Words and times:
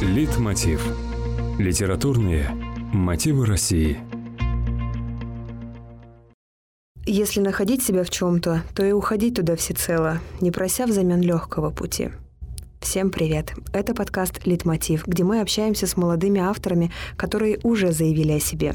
Литмотив. 0.00 0.80
Литературные 1.58 2.50
мотивы 2.92 3.46
России. 3.46 3.98
Если 7.04 7.40
находить 7.40 7.82
себя 7.82 8.04
в 8.04 8.10
чем-то, 8.10 8.62
то 8.76 8.84
и 8.84 8.92
уходить 8.92 9.34
туда 9.34 9.56
всецело, 9.56 10.20
не 10.40 10.52
прося 10.52 10.86
взамен 10.86 11.20
легкого 11.20 11.70
пути. 11.70 12.10
Всем 12.80 13.10
привет! 13.10 13.54
Это 13.72 13.92
подкаст 13.92 14.46
«Литмотив», 14.46 15.04
где 15.04 15.24
мы 15.24 15.40
общаемся 15.40 15.88
с 15.88 15.96
молодыми 15.96 16.40
авторами, 16.40 16.92
которые 17.16 17.58
уже 17.64 17.90
заявили 17.90 18.32
о 18.32 18.40
себе. 18.40 18.74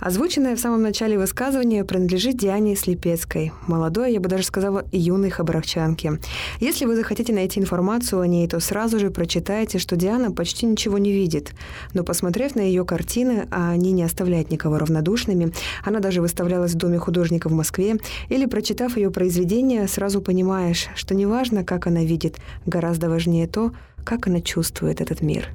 Озвученное 0.00 0.54
в 0.54 0.60
самом 0.60 0.82
начале 0.82 1.18
высказывания 1.18 1.84
принадлежит 1.84 2.36
Диане 2.36 2.76
Слепецкой, 2.76 3.52
молодой, 3.66 4.12
я 4.12 4.20
бы 4.20 4.28
даже 4.28 4.44
сказала, 4.44 4.84
юной 4.92 5.30
хабаровчанке. 5.30 6.20
Если 6.60 6.84
вы 6.84 6.94
захотите 6.94 7.32
найти 7.32 7.58
информацию 7.58 8.20
о 8.20 8.26
ней, 8.26 8.46
то 8.46 8.60
сразу 8.60 9.00
же 9.00 9.10
прочитайте, 9.10 9.78
что 9.78 9.96
Диана 9.96 10.30
почти 10.30 10.66
ничего 10.66 10.98
не 10.98 11.10
видит. 11.10 11.52
Но 11.94 12.04
посмотрев 12.04 12.54
на 12.54 12.60
ее 12.60 12.84
картины, 12.84 13.48
а 13.50 13.70
они 13.70 13.90
не 13.90 14.04
оставляют 14.04 14.52
никого 14.52 14.78
равнодушными, 14.78 15.52
она 15.84 15.98
даже 15.98 16.20
выставлялась 16.20 16.74
в 16.74 16.76
Доме 16.76 16.98
художника 16.98 17.48
в 17.48 17.52
Москве, 17.52 17.96
или 18.28 18.46
прочитав 18.46 18.96
ее 18.96 19.10
произведение, 19.10 19.88
сразу 19.88 20.22
понимаешь, 20.22 20.86
что 20.94 21.16
неважно, 21.16 21.64
как 21.64 21.88
она 21.88 22.04
видит, 22.04 22.36
гораздо 22.66 23.10
важнее 23.10 23.48
то, 23.48 23.72
как 24.04 24.28
она 24.28 24.40
чувствует 24.40 25.00
этот 25.00 25.22
мир. 25.22 25.48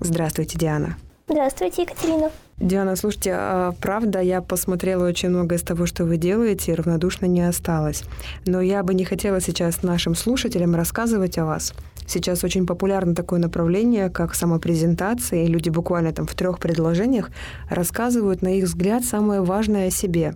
Здравствуйте, 0.00 0.58
Диана. 0.58 0.96
Здравствуйте, 1.28 1.82
Екатерина. 1.82 2.30
Диана, 2.60 2.94
слушайте, 2.94 3.32
а 3.34 3.72
правда, 3.80 4.20
я 4.20 4.42
посмотрела 4.42 5.08
очень 5.08 5.30
много 5.30 5.54
из 5.54 5.62
того, 5.62 5.86
что 5.86 6.04
вы 6.04 6.18
делаете, 6.18 6.72
и 6.72 6.74
равнодушно 6.74 7.24
не 7.24 7.40
осталось. 7.40 8.04
Но 8.44 8.60
я 8.60 8.82
бы 8.82 8.92
не 8.92 9.04
хотела 9.04 9.40
сейчас 9.40 9.82
нашим 9.82 10.14
слушателям 10.14 10.74
рассказывать 10.74 11.38
о 11.38 11.46
вас. 11.46 11.72
Сейчас 12.06 12.44
очень 12.44 12.66
популярно 12.66 13.14
такое 13.14 13.40
направление, 13.40 14.10
как 14.10 14.34
самопрезентация, 14.34 15.44
и 15.44 15.46
люди 15.46 15.70
буквально 15.70 16.12
там 16.12 16.26
в 16.26 16.34
трех 16.34 16.58
предложениях 16.58 17.30
рассказывают, 17.70 18.42
на 18.42 18.58
их 18.58 18.64
взгляд, 18.64 19.04
самое 19.04 19.40
важное 19.40 19.88
о 19.88 19.90
себе. 19.90 20.34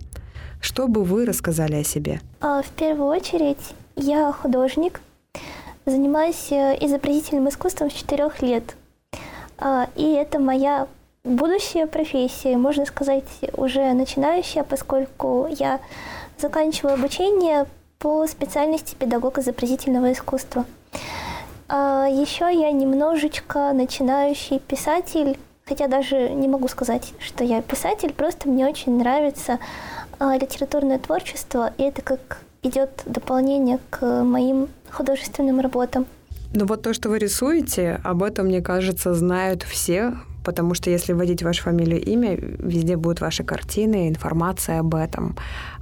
Что 0.59 0.87
бы 0.87 1.03
вы 1.03 1.25
рассказали 1.25 1.75
о 1.75 1.83
себе? 1.83 2.21
А, 2.41 2.63
в 2.63 2.69
первую 2.69 3.09
очередь, 3.09 3.75
я 3.95 4.31
художник, 4.31 4.99
занимаюсь 5.85 6.51
э, 6.51 6.75
изобразительным 6.81 7.49
искусством 7.49 7.91
с 7.91 7.93
четырех 7.93 8.41
лет. 8.41 8.75
А, 9.59 9.89
и 9.95 10.11
это 10.13 10.39
моя 10.39 10.87
будущая 11.25 11.87
профессия, 11.87 12.55
можно 12.55 12.85
сказать, 12.85 13.25
уже 13.53 13.91
начинающая, 13.93 14.63
поскольку 14.63 15.47
я 15.49 15.81
заканчиваю 16.39 16.93
обучение 16.93 17.65
по 17.99 18.25
специальности 18.27 18.95
педагог 18.97 19.39
изобразительного 19.39 20.13
искусства. 20.13 20.65
А 21.67 22.07
еще 22.07 22.45
я 22.53 22.71
немножечко 22.71 23.71
начинающий 23.73 24.59
писатель, 24.59 25.37
хотя 25.65 25.87
даже 25.87 26.29
не 26.29 26.47
могу 26.47 26.67
сказать, 26.67 27.13
что 27.19 27.43
я 27.43 27.61
писатель, 27.61 28.13
просто 28.13 28.47
мне 28.47 28.67
очень 28.67 28.97
нравится 28.97 29.59
а, 30.19 30.37
литературное 30.37 30.99
творчество, 30.99 31.73
и 31.77 31.83
это 31.83 32.03
как 32.03 32.39
идет 32.61 33.01
дополнение 33.05 33.79
к 33.89 34.23
моим 34.23 34.69
художественным 34.91 35.59
работам. 35.59 36.05
Ну 36.53 36.65
вот 36.65 36.83
то, 36.83 36.93
что 36.93 37.09
вы 37.09 37.17
рисуете, 37.17 37.99
об 38.03 38.23
этом, 38.23 38.45
мне 38.45 38.61
кажется, 38.61 39.13
знают 39.13 39.63
все, 39.63 40.13
потому 40.45 40.75
что 40.75 40.89
если 40.89 41.13
вводить 41.13 41.43
вашу 41.43 41.63
фамилию 41.63 41.99
и 41.99 42.11
имя, 42.11 42.35
везде 42.35 42.95
будут 42.95 43.21
ваши 43.21 43.43
картины, 43.43 44.07
информация 44.07 44.79
об 44.79 44.95
этом. 44.95 45.35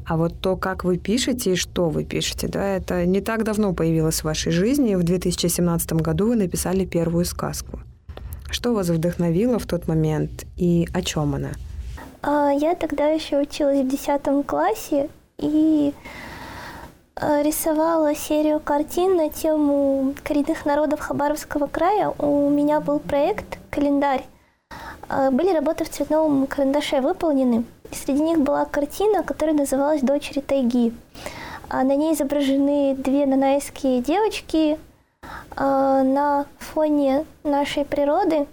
А 0.05 0.17
вот 0.17 0.39
то, 0.39 0.55
как 0.57 0.83
вы 0.83 0.97
пишете 0.97 1.51
и 1.51 1.55
что 1.55 1.89
вы 1.89 2.03
пишете, 2.03 2.47
да, 2.47 2.65
это 2.77 3.05
не 3.05 3.21
так 3.21 3.43
давно 3.43 3.73
появилось 3.73 4.21
в 4.21 4.23
вашей 4.23 4.51
жизни. 4.51 4.95
В 4.95 5.03
2017 5.03 5.93
году 5.93 6.27
вы 6.27 6.35
написали 6.35 6.85
первую 6.85 7.25
сказку. 7.25 7.79
Что 8.49 8.73
вас 8.73 8.89
вдохновило 8.89 9.59
в 9.59 9.65
тот 9.65 9.87
момент 9.87 10.45
и 10.57 10.87
о 10.93 11.01
чем 11.01 11.35
она? 11.35 11.51
А, 12.21 12.51
я 12.51 12.75
тогда 12.75 13.07
еще 13.07 13.41
училась 13.41 13.85
в 13.85 13.87
10 13.87 14.45
классе 14.45 15.09
и 15.37 15.93
Э, 17.15 17.43
рисовала 17.43 18.15
серию 18.15 18.59
картин 18.59 19.17
на 19.17 19.29
тему 19.29 20.15
коренных 20.23 20.65
народов 20.65 20.99
Хабаровского 20.99 21.67
края. 21.67 22.09
У 22.17 22.49
меня 22.49 22.79
был 22.79 22.99
проект 22.99 23.59
«Календарь». 23.69 24.25
Э, 25.13 25.29
были 25.29 25.53
работы 25.53 25.83
в 25.83 25.89
цветном 25.89 26.47
карандаше 26.47 27.01
выполнены. 27.01 27.65
И 27.91 27.95
среди 27.95 28.21
них 28.21 28.39
была 28.39 28.65
картина, 28.65 29.23
которая 29.23 29.55
называлась 29.55 30.01
«Дочери 30.01 30.39
тайги». 30.39 30.93
А 31.69 31.83
на 31.83 31.95
ней 31.95 32.13
изображены 32.13 32.95
две 32.95 33.25
нанайские 33.25 34.01
девочки 34.01 34.73
э, 34.73 34.77
на 35.57 36.45
фоне 36.59 37.25
нашей 37.43 37.85
природы. 37.85 38.47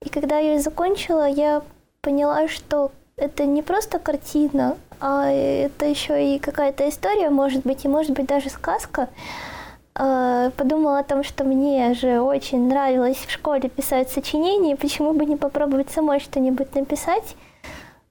И 0.00 0.08
когда 0.08 0.38
я 0.38 0.54
ее 0.54 0.60
закончила, 0.60 1.28
я 1.28 1.62
поняла, 2.00 2.48
что 2.48 2.90
это 3.16 3.46
не 3.46 3.62
просто 3.62 3.98
картина, 3.98 4.76
а 5.00 5.30
это 5.30 5.86
еще 5.86 6.34
и 6.34 6.38
какая-то 6.38 6.88
история, 6.88 7.30
может 7.30 7.62
быть, 7.62 7.84
и 7.84 7.88
может 7.88 8.12
быть 8.12 8.26
даже 8.26 8.50
сказка. 8.50 9.08
А, 9.96 10.50
подумала 10.50 10.98
о 10.98 11.04
том, 11.04 11.22
что 11.22 11.44
мне 11.44 11.94
же 11.94 12.20
очень 12.20 12.68
нравилось 12.68 13.18
в 13.18 13.30
школе 13.30 13.68
писать 13.68 14.10
сочинения, 14.10 14.76
почему 14.76 15.12
бы 15.12 15.24
не 15.24 15.36
попробовать 15.36 15.90
самой 15.90 16.18
что-нибудь 16.18 16.74
написать. 16.74 17.36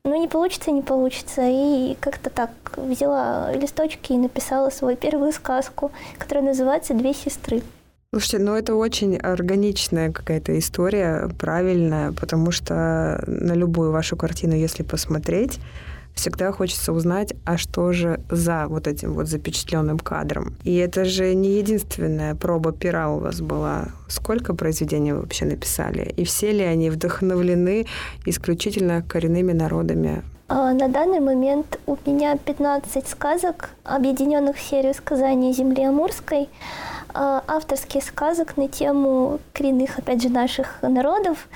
Ну, 0.05 0.19
не 0.19 0.27
получится, 0.27 0.71
не 0.71 0.81
получится. 0.81 1.41
И 1.45 1.95
как-то 1.99 2.29
так 2.29 2.51
взяла 2.77 3.51
листочки 3.53 4.13
и 4.13 4.17
написала 4.17 4.69
свою 4.69 4.95
первую 4.97 5.31
сказку, 5.33 5.91
которая 6.17 6.45
называется 6.45 6.93
«Две 6.93 7.13
сестры». 7.13 7.61
Слушайте, 8.11 8.39
ну 8.39 8.53
это 8.53 8.75
очень 8.75 9.17
органичная 9.17 10.11
какая-то 10.11 10.57
история, 10.59 11.29
правильная, 11.39 12.11
потому 12.11 12.51
что 12.51 13.23
на 13.25 13.53
любую 13.53 13.91
вашу 13.91 14.15
картину, 14.15 14.53
если 14.53 14.83
посмотреть, 14.83 15.59
всегда 16.13 16.51
хочется 16.51 16.93
узнать, 16.93 17.33
а 17.45 17.57
что 17.57 17.91
же 17.91 18.19
за 18.29 18.67
вот 18.67 18.87
этим 18.87 19.13
вот 19.13 19.27
запечатленным 19.27 19.99
кадром. 19.99 20.55
И 20.63 20.75
это 20.75 21.05
же 21.05 21.33
не 21.33 21.57
единственная 21.57 22.35
проба 22.35 22.71
пера 22.71 23.09
у 23.09 23.19
вас 23.19 23.41
была. 23.41 23.87
Сколько 24.07 24.53
произведений 24.53 25.13
вы 25.13 25.21
вообще 25.21 25.45
написали? 25.45 26.13
И 26.17 26.23
все 26.23 26.51
ли 26.51 26.63
они 26.63 26.89
вдохновлены 26.89 27.85
исключительно 28.25 29.01
коренными 29.01 29.53
народами? 29.53 30.23
А, 30.49 30.73
на 30.73 30.87
данный 30.87 31.19
момент 31.19 31.79
у 31.87 31.97
меня 32.05 32.37
15 32.37 33.07
сказок, 33.07 33.71
объединенных 33.83 34.57
в 34.57 34.61
серию 34.61 34.93
сказаний 34.93 35.53
Земли 35.53 35.83
Амурской. 35.83 36.49
А, 37.15 37.43
авторских 37.47 38.03
сказок 38.03 38.57
на 38.57 38.67
тему 38.67 39.39
коренных, 39.53 39.99
опять 39.99 40.21
же, 40.23 40.29
наших 40.29 40.81
народов 40.81 41.47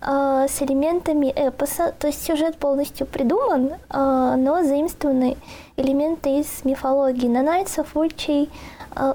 а, 0.00 0.48
с 0.48 0.60
элементами 0.62 1.32
эпоса. 1.34 1.94
То 1.96 2.08
есть 2.08 2.24
сюжет 2.24 2.56
полностью 2.56 3.06
придуман, 3.06 3.74
а, 3.88 4.34
но 4.36 4.64
заимствованы 4.64 5.36
элементы 5.76 6.40
из 6.40 6.64
мифологии 6.64 7.28
нанайцев, 7.28 7.96
ульчей, 7.96 8.50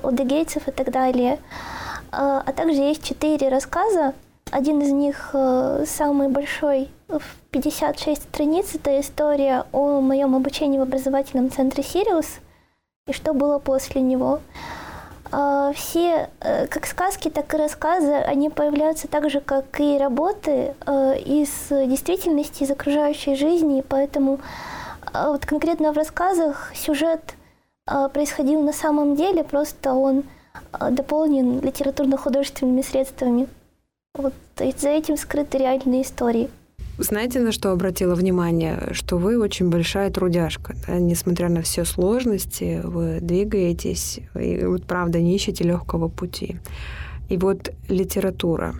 удыгейцев 0.03 0.68
и 0.68 0.72
так 0.72 0.91
далее. 0.91 1.40
А 2.12 2.52
также 2.56 2.81
есть 2.81 3.03
четыре 3.03 3.50
рассказа. 3.50 4.13
Один 4.52 4.81
из 4.81 4.91
них 4.91 5.34
самый 5.85 6.28
большой, 6.28 6.90
в 7.08 7.22
56 7.52 8.22
страниц. 8.22 8.75
Это 8.75 9.00
история 9.00 9.66
о 9.72 10.02
моем 10.02 10.35
обучении 10.35 10.78
в 10.78 10.84
образовательном 10.84 11.50
центре 11.50 11.84
«Сириус» 11.84 12.40
и 13.08 13.13
что 13.13 13.34
было 13.34 13.59
после 13.59 14.02
него. 14.02 14.40
А, 15.31 15.71
все, 15.73 16.29
э, 16.41 16.67
как 16.67 16.85
сказки, 16.85 17.29
так 17.29 17.53
и 17.53 17.57
рассказы, 17.57 18.13
они 18.13 18.49
появляются 18.49 19.07
так 19.07 19.29
же, 19.29 19.39
как 19.39 19.79
и 19.79 19.97
работы 19.97 20.75
э, 20.85 21.19
из 21.19 21.49
действительности, 21.69 22.63
из 22.63 22.71
окружающей 22.71 23.35
жизни, 23.35 23.83
поэтому 23.87 24.41
а, 25.13 25.29
вот 25.29 25.45
конкретно 25.45 25.93
в 25.93 25.97
рассказах 25.97 26.71
сюжет 26.75 27.35
а, 27.87 28.09
происходил 28.09 28.61
на 28.61 28.73
самом 28.73 29.15
деле, 29.15 29.43
просто 29.43 29.93
он 29.93 30.23
дополнен 30.91 31.61
литературно-художественными 31.61 32.81
средствами. 32.81 33.47
Вот 34.13 34.33
за 34.57 34.89
этим 34.89 35.16
скрыты 35.16 35.57
реальные 35.59 36.01
истории. 36.01 36.49
Знаете, 37.01 37.39
на 37.39 37.51
что 37.51 37.71
обратила 37.71 38.13
внимание? 38.13 38.89
Что 38.91 39.17
вы 39.17 39.39
очень 39.39 39.69
большая 39.69 40.11
трудяжка. 40.11 40.75
Да? 40.87 40.99
Несмотря 40.99 41.49
на 41.49 41.63
все 41.63 41.83
сложности, 41.83 42.79
вы 42.83 43.17
двигаетесь 43.19 44.19
и 44.39 44.63
вот 44.65 44.85
правда 44.85 45.19
не 45.19 45.35
ищете 45.35 45.63
легкого 45.63 46.09
пути. 46.09 46.57
И 47.27 47.37
вот 47.37 47.73
литература. 47.89 48.75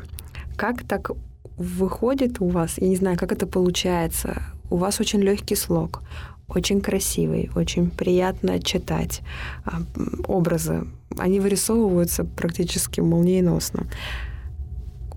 Как 0.56 0.83
так 0.83 1.12
выходит 1.57 2.39
у 2.41 2.47
вас, 2.47 2.77
я 2.77 2.88
не 2.88 2.95
знаю, 2.95 3.18
как 3.18 3.31
это 3.31 3.47
получается, 3.47 4.44
у 4.69 4.75
вас 4.75 5.00
очень 5.00 5.21
легкий 5.21 5.56
слог, 5.56 6.03
очень 6.47 6.79
красивый, 6.79 7.50
очень 7.56 7.89
приятно 7.89 8.62
читать. 8.62 9.21
А, 9.65 9.81
образы, 10.27 10.85
они 11.18 11.39
вырисовываются 11.39 12.23
практически 12.23 13.01
молниеносно 13.01 13.88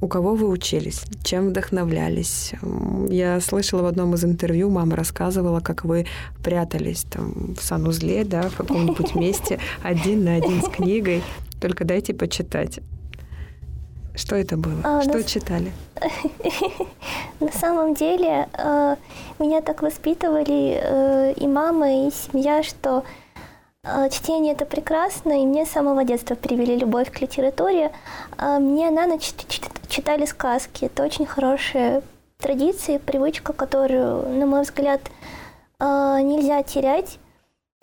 у 0.00 0.08
кого 0.08 0.34
вы 0.34 0.48
учились, 0.48 1.04
чем 1.22 1.48
вдохновлялись. 1.48 2.52
Я 3.08 3.40
слышала 3.40 3.82
в 3.82 3.86
одном 3.86 4.14
из 4.14 4.24
интервью, 4.24 4.70
мама 4.70 4.96
рассказывала, 4.96 5.60
как 5.60 5.84
вы 5.84 6.06
прятались 6.42 7.04
там 7.04 7.54
в 7.58 7.62
санузле, 7.62 8.24
да, 8.24 8.48
в 8.48 8.56
каком-нибудь 8.56 9.14
месте, 9.14 9.58
один 9.82 10.24
на 10.24 10.34
один 10.36 10.62
с 10.62 10.68
книгой. 10.68 11.22
Только 11.60 11.84
дайте 11.84 12.12
почитать. 12.12 12.80
Что 14.14 14.36
это 14.36 14.56
было? 14.56 14.80
А, 14.84 15.02
что 15.02 15.14
на... 15.14 15.22
читали? 15.24 15.72
На 17.40 17.50
самом 17.50 17.94
деле 17.94 18.48
э, 18.52 18.96
меня 19.40 19.60
так 19.60 19.82
воспитывали 19.82 20.78
э, 20.80 21.32
и 21.36 21.48
мама, 21.48 22.06
и 22.06 22.10
семья, 22.12 22.62
что 22.62 23.02
э, 23.82 24.08
чтение 24.10 24.52
это 24.52 24.66
прекрасно, 24.66 25.42
и 25.42 25.44
мне 25.44 25.66
с 25.66 25.70
самого 25.70 26.04
детства 26.04 26.36
привели 26.36 26.76
любовь 26.76 27.10
к 27.10 27.20
литературе. 27.20 27.90
Мне 28.38 28.90
на 28.90 29.06
ночь 29.06 29.32
читали 29.94 30.24
сказки. 30.24 30.86
Это 30.86 31.04
очень 31.04 31.24
хорошая 31.24 32.02
традиция, 32.38 32.98
привычка, 32.98 33.52
которую, 33.52 34.28
на 34.28 34.44
мой 34.44 34.62
взгляд, 34.62 35.00
нельзя 35.80 36.62
терять. 36.64 37.18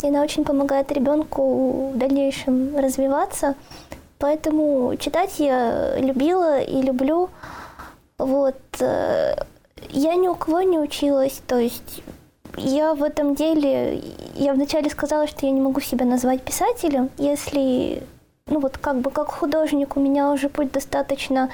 И 0.03 0.07
она 0.07 0.21
очень 0.21 0.43
помогает 0.43 0.91
ребенку 0.91 1.91
в 1.91 1.97
дальнейшем 1.97 2.75
развиваться. 2.75 3.55
Поэтому 4.19 4.95
читать 4.97 5.39
я 5.39 5.97
любила 5.97 6.59
и 6.59 6.81
люблю. 6.81 7.29
Вот. 8.17 8.59
Э, 8.79 9.35
я 9.89 10.15
ни 10.15 10.27
у 10.27 10.35
кого 10.35 10.61
не 10.61 10.77
училась, 10.79 11.41
то 11.47 11.57
есть 11.57 12.03
я 12.55 12.93
в 12.93 13.01
этом 13.01 13.33
деле, 13.33 14.03
я 14.35 14.53
вначале 14.53 14.89
сказала, 14.91 15.25
что 15.25 15.45
я 15.47 15.51
не 15.51 15.61
могу 15.61 15.79
себя 15.79 16.05
назвать 16.05 16.43
писателем, 16.43 17.09
если, 17.17 18.03
ну 18.45 18.59
вот 18.59 18.77
как 18.77 18.99
бы 18.99 19.09
как 19.09 19.31
художник 19.31 19.97
у 19.97 19.99
меня 19.99 20.31
уже 20.31 20.49
путь 20.49 20.71
достаточно 20.71 21.49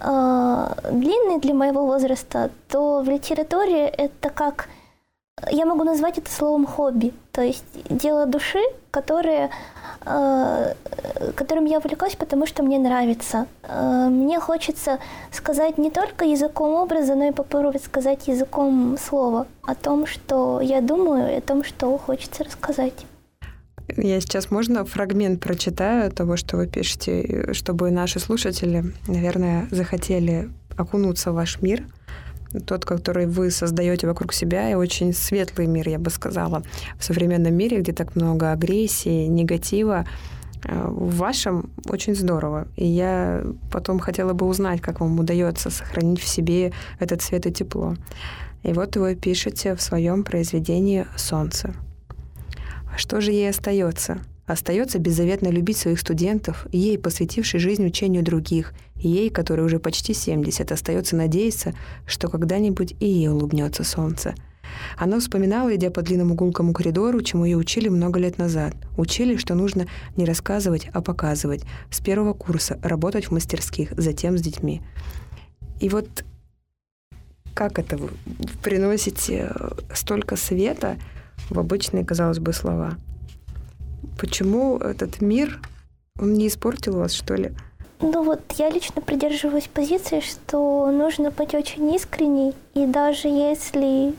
э, 0.00 0.90
длинный 0.92 1.38
для 1.40 1.54
моего 1.54 1.86
возраста, 1.86 2.50
то 2.68 3.00
в 3.00 3.08
литературе 3.08 3.86
это 3.86 4.30
как, 4.30 4.68
я 5.50 5.66
могу 5.66 5.84
назвать 5.84 6.18
это 6.18 6.30
словом 6.30 6.66
хобби, 6.66 7.12
то 7.32 7.42
есть 7.42 7.64
дело 7.88 8.26
души, 8.26 8.60
которое 8.90 9.50
Э, 10.08 10.74
которым 11.34 11.64
я 11.64 11.78
увлекаюсь, 11.78 12.14
потому 12.14 12.46
что 12.46 12.62
мне 12.62 12.78
нравится. 12.78 13.46
Э, 13.64 14.06
мне 14.08 14.38
хочется 14.38 15.00
сказать 15.32 15.78
не 15.78 15.90
только 15.90 16.24
языком 16.24 16.74
образа, 16.74 17.16
но 17.16 17.24
и 17.24 17.32
попробовать 17.32 17.82
сказать 17.84 18.28
языком 18.28 18.96
слова 18.98 19.48
о 19.64 19.74
том, 19.74 20.06
что 20.06 20.60
я 20.60 20.80
думаю, 20.80 21.32
и 21.32 21.38
о 21.38 21.40
том, 21.40 21.64
что 21.64 21.98
хочется 21.98 22.44
рассказать. 22.44 22.94
Я 23.96 24.20
сейчас, 24.20 24.50
можно, 24.50 24.84
фрагмент 24.84 25.40
прочитаю 25.40 26.10
того, 26.10 26.36
что 26.36 26.56
вы 26.56 26.66
пишете, 26.66 27.52
чтобы 27.52 27.90
наши 27.90 28.18
слушатели, 28.18 28.84
наверное, 29.06 29.68
захотели 29.70 30.48
окунуться 30.76 31.32
в 31.32 31.34
ваш 31.34 31.60
мир– 31.62 31.84
тот, 32.64 32.84
который 32.84 33.26
вы 33.26 33.50
создаете 33.50 34.06
вокруг 34.06 34.32
себя, 34.32 34.70
и 34.70 34.74
очень 34.74 35.12
светлый 35.12 35.66
мир, 35.66 35.88
я 35.88 35.98
бы 35.98 36.10
сказала, 36.10 36.62
в 36.98 37.04
современном 37.04 37.54
мире, 37.54 37.80
где 37.80 37.92
так 37.92 38.16
много 38.16 38.52
агрессии, 38.52 39.26
негатива, 39.26 40.06
э, 40.64 40.86
в 40.88 41.16
вашем 41.16 41.70
очень 41.88 42.14
здорово. 42.14 42.68
И 42.76 42.86
я 42.86 43.44
потом 43.70 43.98
хотела 43.98 44.32
бы 44.32 44.46
узнать, 44.46 44.80
как 44.80 45.00
вам 45.00 45.18
удается 45.18 45.70
сохранить 45.70 46.20
в 46.20 46.28
себе 46.28 46.72
этот 46.98 47.22
свет 47.22 47.46
и 47.46 47.52
тепло. 47.52 47.94
И 48.62 48.72
вот 48.72 48.96
вы 48.96 49.14
пишете 49.14 49.74
в 49.74 49.82
своем 49.82 50.24
произведении 50.24 51.06
«Солнце». 51.16 51.74
Что 52.96 53.20
же 53.20 53.30
ей 53.30 53.50
остается? 53.50 54.18
Остается 54.46 54.98
беззаветно 54.98 55.48
любить 55.48 55.76
своих 55.76 56.00
студентов, 56.00 56.66
ей, 56.72 56.98
посвятившей 56.98 57.60
жизнь 57.60 57.84
учению 57.84 58.22
других, 58.22 58.72
ей, 58.94 59.28
которой 59.28 59.62
уже 59.62 59.78
почти 59.78 60.14
70, 60.14 60.70
остается 60.72 61.16
надеяться, 61.16 61.74
что 62.06 62.28
когда-нибудь 62.28 62.94
и 63.00 63.06
ей 63.06 63.28
улыбнется 63.28 63.84
солнце. 63.84 64.34
Она 64.96 65.18
вспоминала, 65.20 65.74
идя 65.74 65.90
по 65.90 66.02
длинному 66.02 66.34
гулкому 66.34 66.72
коридору, 66.72 67.22
чему 67.22 67.44
ее 67.44 67.56
учили 67.56 67.88
много 67.88 68.18
лет 68.18 68.38
назад. 68.38 68.74
Учили, 68.96 69.36
что 69.36 69.54
нужно 69.54 69.86
не 70.16 70.24
рассказывать, 70.24 70.88
а 70.92 71.00
показывать. 71.02 71.64
С 71.90 72.00
первого 72.00 72.34
курса 72.34 72.78
работать 72.82 73.26
в 73.26 73.30
мастерских, 73.32 73.92
затем 73.96 74.38
с 74.38 74.40
детьми. 74.40 74.82
И 75.80 75.88
вот 75.88 76.24
как 77.54 77.78
это 77.78 77.96
вы 77.96 78.10
приносите 78.62 79.50
столько 79.94 80.36
света 80.36 80.98
в 81.50 81.58
обычные, 81.58 82.04
казалось 82.04 82.38
бы, 82.38 82.52
слова? 82.52 82.94
Почему 84.18 84.78
этот 84.78 85.20
мир, 85.20 85.60
он 86.20 86.34
не 86.34 86.48
испортил 86.48 86.96
вас, 86.96 87.12
что 87.12 87.34
ли? 87.34 87.52
Ну 88.00 88.22
вот 88.22 88.40
я 88.58 88.68
лично 88.68 89.00
придерживаюсь 89.00 89.68
позиции, 89.68 90.20
что 90.20 90.90
нужно 90.90 91.30
быть 91.30 91.54
очень 91.54 91.94
искренней, 91.94 92.54
и 92.74 92.86
даже 92.86 93.28
если 93.28 94.14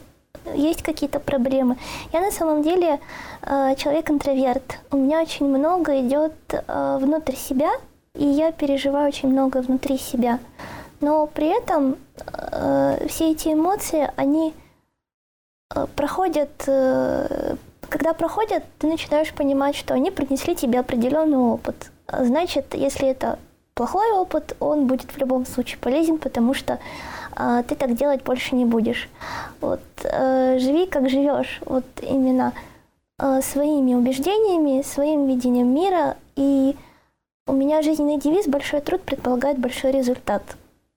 есть 0.56 0.82
какие-то 0.82 1.20
проблемы. 1.20 1.78
Я 2.14 2.22
на 2.22 2.32
самом 2.32 2.64
деле 2.64 3.00
э, 3.42 3.76
человек-интроверт. 3.76 4.80
У 4.92 4.98
меня 4.98 5.22
очень 5.22 5.46
много 5.46 6.00
идет 6.02 6.34
э, 6.50 6.98
внутрь 7.02 7.36
себя, 7.36 7.72
и 8.16 8.26
я 8.26 8.52
переживаю 8.52 9.10
очень 9.10 9.30
много 9.30 9.62
внутри 9.62 9.98
себя. 9.98 10.40
Но 11.02 11.28
при 11.28 11.48
этом 11.48 11.98
э, 12.52 13.08
все 13.08 13.32
эти 13.32 13.50
эмоции, 13.50 14.10
они 14.16 14.54
проходят 15.96 16.50
когда 17.90 18.14
проходят, 18.14 18.64
ты 18.80 18.88
начинаешь 18.88 19.34
понимать, 19.34 19.76
что 19.76 19.94
они 19.94 20.12
принесли 20.12 20.56
тебе 20.56 20.80
определенный 20.80 21.38
опыт. 21.38 21.92
Значит, 22.12 22.74
если 22.74 23.08
это 23.08 23.40
плохой 23.74 24.12
опыт, 24.12 24.56
он 24.60 24.88
будет 24.88 25.12
в 25.12 25.18
любом 25.18 25.46
случае 25.46 25.78
полезен, 25.80 26.18
потому 26.18 26.54
что 26.54 26.80
э, 27.36 27.64
ты 27.68 27.76
так 27.76 27.96
делать 27.96 28.24
больше 28.24 28.56
не 28.56 28.66
будешь. 28.66 29.10
Вот, 29.62 29.82
э, 30.04 30.58
живи 30.60 30.88
как 30.88 31.10
живешь, 31.10 31.62
вот 31.66 31.86
именно 32.02 32.54
э, 33.20 33.42
своими 33.42 33.94
убеждениями, 33.94 34.82
своим 34.82 35.28
видением 35.28 35.74
мира. 35.74 36.18
И 36.36 36.76
у 37.46 37.54
меня 37.54 37.82
жизненный 37.82 38.20
девиз 38.20 38.48
«Большой 38.48 38.82
труд 38.82 39.02
предполагает 39.02 39.60
большой 39.60 39.92
результат». 39.92 40.44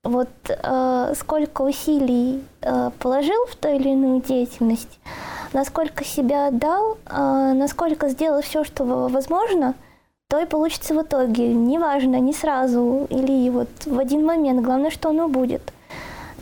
Вот 0.02 0.28
э, 0.48 1.14
сколько 1.14 1.62
усилий 1.62 2.42
э, 2.62 2.90
положил 2.98 3.44
в 3.46 3.54
ту 3.56 3.68
или 3.68 3.90
иную 3.90 4.22
деятельность, 4.22 4.98
насколько 5.52 6.04
себя 6.04 6.46
отдал, 6.46 6.96
а, 7.06 7.52
насколько 7.52 8.08
сделал 8.08 8.40
все, 8.40 8.64
что 8.64 8.84
возможно, 8.84 9.74
то 10.28 10.40
и 10.40 10.46
получится 10.46 10.94
в 10.94 11.02
итоге. 11.02 11.52
Неважно, 11.52 12.16
не 12.20 12.32
сразу 12.32 13.06
или 13.10 13.50
вот 13.50 13.68
в 13.84 13.98
один 13.98 14.24
момент. 14.24 14.62
Главное, 14.62 14.90
что 14.90 15.10
оно 15.10 15.28
будет. 15.28 15.72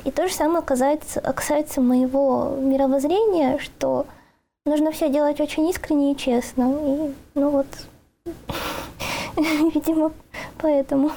И 0.04 0.10
то 0.10 0.28
же 0.28 0.34
самое 0.34 0.62
касается, 0.62 1.20
касается 1.20 1.80
моего 1.80 2.54
мировоззрения, 2.60 3.58
что 3.58 4.06
нужно 4.66 4.92
все 4.92 5.08
делать 5.08 5.40
очень 5.40 5.68
искренне 5.68 6.12
и 6.12 6.16
честно. 6.16 6.70
И, 6.70 7.14
ну 7.34 7.50
вот, 7.50 7.66
видимо, 9.36 10.12
поэтому 10.58 11.10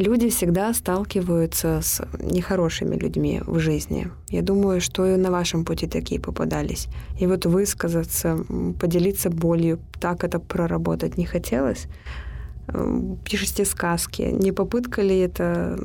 люди 0.00 0.28
всегда 0.28 0.74
сталкиваются 0.74 1.80
с 1.82 2.02
нехорошими 2.18 2.96
людьми 2.96 3.40
в 3.46 3.58
жизни. 3.58 4.08
Я 4.28 4.42
думаю, 4.42 4.80
что 4.80 5.06
и 5.06 5.16
на 5.16 5.30
вашем 5.30 5.64
пути 5.64 5.86
такие 5.86 6.20
попадались. 6.20 6.88
И 7.18 7.26
вот 7.26 7.46
высказаться, 7.46 8.38
поделиться 8.80 9.30
болью, 9.30 9.78
так 10.00 10.24
это 10.24 10.38
проработать 10.38 11.18
не 11.18 11.26
хотелось. 11.26 11.86
Пишите 13.24 13.64
сказки. 13.64 14.22
Не 14.22 14.52
попытка 14.52 15.02
ли 15.02 15.18
это 15.18 15.78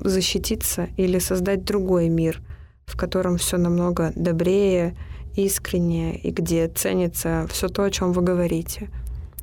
защититься 0.00 0.88
или 0.96 1.18
создать 1.18 1.64
другой 1.64 2.08
мир, 2.08 2.42
в 2.84 2.96
котором 2.96 3.36
все 3.36 3.56
намного 3.56 4.12
добрее, 4.14 4.96
искреннее, 5.34 6.16
и 6.18 6.30
где 6.30 6.68
ценится 6.68 7.46
все 7.50 7.68
то, 7.68 7.82
о 7.82 7.90
чем 7.90 8.12
вы 8.12 8.22
говорите, 8.22 8.88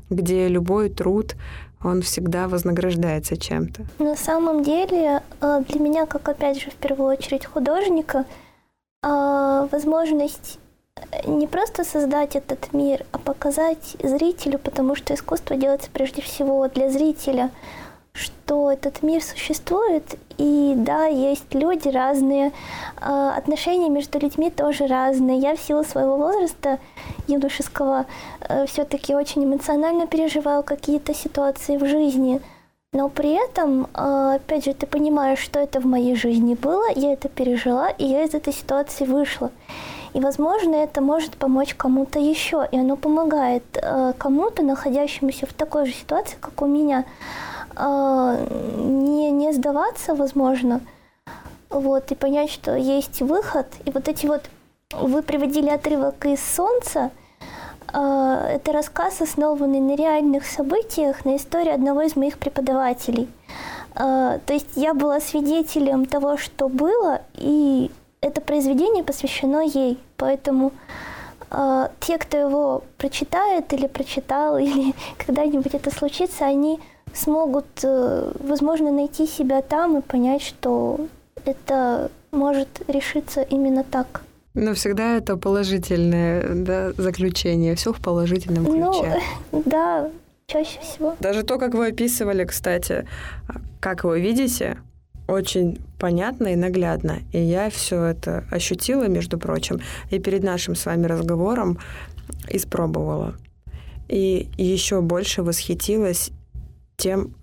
где 0.10 0.48
любой 0.48 0.90
труд 0.90 1.36
он 1.84 2.02
всегда 2.02 2.48
вознаграждается 2.48 3.38
чем-то. 3.38 3.86
На 4.00 4.16
самом 4.16 4.64
деле, 4.64 5.22
э, 5.42 5.64
для 5.68 5.80
меня, 5.80 6.06
как 6.06 6.28
опять 6.30 6.62
же 6.62 6.70
в 6.70 6.76
первую 6.76 7.10
очередь 7.10 7.46
художника, 7.46 8.26
э, 9.04 9.68
возможность 9.72 10.60
не 11.26 11.48
просто 11.48 11.84
создать 11.84 12.36
этот 12.36 12.72
мир, 12.74 13.06
а 13.12 13.18
показать 13.18 13.98
зрителю, 14.02 14.60
потому 14.60 14.96
что 14.96 15.14
искусство 15.14 15.56
делается 15.56 15.90
прежде 15.92 16.22
всего 16.22 16.68
для 16.68 16.90
зрителя– 16.90 17.50
что 18.54 18.72
этот 18.72 19.02
мир 19.02 19.24
существует, 19.24 20.20
и 20.38 20.74
да, 20.78 21.06
есть 21.08 21.54
люди 21.54 21.88
разные, 21.88 22.52
а, 23.02 23.36
отношения 23.36 23.90
между 23.90 24.20
людьми 24.20 24.52
тоже 24.52 24.86
разные. 24.86 25.40
Я 25.40 25.56
в 25.56 25.60
силу 25.60 25.84
своего 25.84 26.18
возраста 26.18 26.78
юношеского 27.28 28.06
э, 28.42 28.66
все-таки 28.68 29.16
очень 29.16 29.44
эмоционально 29.46 30.06
переживаю 30.06 30.62
какие-то 30.62 31.16
ситуации 31.16 31.78
в 31.78 31.88
жизни, 31.88 32.42
но 32.92 33.10
при 33.10 33.32
этом, 33.44 33.88
а, 33.96 34.36
опять 34.36 34.66
же, 34.66 34.76
ты 34.76 34.86
понимаешь, 34.86 35.40
что 35.40 35.60
это 35.60 35.80
в 35.80 35.86
моей 35.86 36.16
жизни 36.16 36.54
было, 36.54 36.86
я 36.96 37.14
это 37.14 37.30
пережила, 37.30 37.90
и 37.90 38.06
я 38.06 38.24
из 38.24 38.36
этой 38.36 38.54
ситуации 38.54 39.06
вышла. 39.06 39.50
И, 40.14 40.20
возможно, 40.20 40.76
это 40.76 41.02
может 41.02 41.36
помочь 41.38 41.74
кому-то 41.74 42.20
еще, 42.20 42.68
и 42.72 42.78
оно 42.78 42.96
помогает 42.98 43.64
э, 43.74 44.14
кому-то, 44.20 44.62
находящемуся 44.62 45.48
в 45.48 45.54
такой 45.54 45.88
же 45.88 45.94
ситуации, 45.94 46.38
как 46.40 46.62
у 46.62 46.68
меня, 46.68 47.06
не, 47.76 49.32
не 49.32 49.54
сдаваться, 49.54 50.16
возможно, 50.16 50.82
вот, 51.70 52.12
и 52.12 52.16
понять, 52.16 52.52
что 52.52 52.76
есть 52.76 53.22
выход. 53.22 53.68
И 53.86 53.92
вот 53.92 54.08
эти 54.08 54.26
вот, 54.26 54.44
вы 54.92 55.22
приводили 55.22 55.70
отрывок 55.70 56.26
из 56.26 56.40
«Солнца», 56.40 57.12
а, 57.96 58.48
это 58.48 58.72
рассказ, 58.72 59.22
основанный 59.22 59.80
на 59.80 59.96
реальных 59.96 60.46
событиях, 60.46 61.26
на 61.26 61.36
истории 61.36 61.72
одного 61.72 62.02
из 62.02 62.16
моих 62.16 62.40
преподавателей. 62.40 63.30
Э, 63.96 64.40
то 64.44 64.54
есть 64.54 64.70
я 64.76 64.96
была 64.96 65.20
свидетелем 65.20 66.08
того, 66.08 66.38
что 66.38 66.70
было, 66.70 67.22
и 67.36 67.92
это 68.22 68.42
произведение 68.42 69.04
посвящено 69.04 69.62
ей. 69.62 70.00
Поэтому 70.18 70.72
те, 72.00 72.18
кто 72.18 72.36
его 72.36 72.84
прочитает 72.98 73.72
или 73.74 73.86
прочитал, 73.86 74.58
или 74.58 74.96
когда-нибудь 75.18 75.76
это 75.76 75.92
случится, 75.92 76.46
они 76.46 76.80
смогут, 77.14 77.66
э, 77.84 78.32
возможно, 78.40 78.92
найти 78.92 79.28
себя 79.28 79.62
там 79.62 79.98
и 79.98 80.02
понять, 80.02 80.42
что 80.42 81.08
это 81.46 82.10
может 82.32 82.82
решиться 82.88 83.42
именно 83.42 83.84
так. 83.84 84.22
Но 84.54 84.74
всегда 84.74 85.18
это 85.18 85.36
положительное 85.36 86.44
да, 86.54 86.92
заключение, 86.94 87.76
все 87.76 87.92
в 87.92 88.00
положительном 88.00 88.64
ну, 88.64 88.92
ключе. 88.94 89.20
Ну, 89.52 89.64
да, 89.66 90.10
чаще 90.48 90.80
всего. 90.82 91.16
Даже 91.20 91.44
то, 91.44 91.58
как 91.58 91.74
вы 91.74 91.88
описывали, 91.88 92.46
кстати, 92.46 93.08
как 93.80 94.04
вы 94.04 94.22
видите, 94.22 94.78
очень 95.28 95.80
понятно 96.00 96.50
и 96.50 96.56
наглядно. 96.56 97.20
И 97.32 97.40
я 97.40 97.70
все 97.70 98.04
это 98.04 98.44
ощутила, 98.52 99.08
между 99.08 99.40
прочим, 99.40 99.82
и 100.12 100.20
перед 100.20 100.44
нашим 100.44 100.76
с 100.76 100.86
вами 100.86 101.06
разговором 101.06 101.80
испробовала. 102.50 103.36
И 104.08 104.50
еще 104.58 105.02
больше 105.02 105.42
восхитилась 105.42 106.32
тем, 107.04 107.34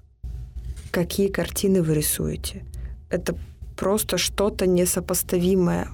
какие 0.91 1.29
картины 1.29 1.83
вы 1.83 1.95
рисуете. 1.95 2.65
Это 3.11 3.35
просто 3.77 4.17
что-то 4.17 4.67
несопоставимое. 4.67 5.89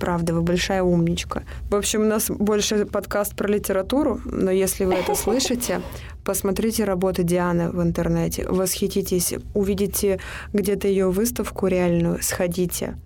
Правда, 0.00 0.34
вы 0.34 0.42
большая 0.42 0.82
умничка. 0.82 1.42
В 1.68 1.74
общем, 1.74 2.02
у 2.02 2.04
нас 2.04 2.30
больше 2.30 2.86
подкаст 2.86 3.34
про 3.34 3.48
литературу, 3.48 4.20
но 4.24 4.52
если 4.52 4.84
вы 4.84 4.94
это 4.94 5.14
слышите, 5.24 5.80
посмотрите 6.24 6.84
работы 6.84 7.24
Дианы 7.24 7.70
в 7.70 7.82
интернете, 7.82 8.46
восхититесь, 8.48 9.34
увидите 9.54 10.20
где-то 10.52 10.86
ее 10.86 11.10
выставку 11.10 11.66
реальную, 11.66 12.22
сходите. 12.22 12.96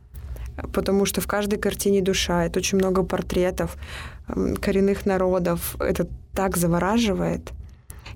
Потому 0.75 1.07
что 1.07 1.23
в 1.23 1.27
каждой 1.27 1.59
картине 1.59 2.03
душа, 2.03 2.45
это 2.45 2.59
очень 2.59 2.77
много 2.77 3.03
портретов 3.03 3.77
коренных 4.61 5.07
народов, 5.07 5.77
это 5.81 6.07
так 6.35 6.59
завораживает– 6.59 7.53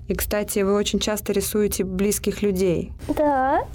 и, 0.07 0.15
кстати, 0.15 0.59
вы 0.59 0.73
очень 0.73 0.99
часто 0.99 1.33
рисуете 1.33 1.83
близких 1.83 2.41
людей. 2.41 2.91
Да. 3.07 3.65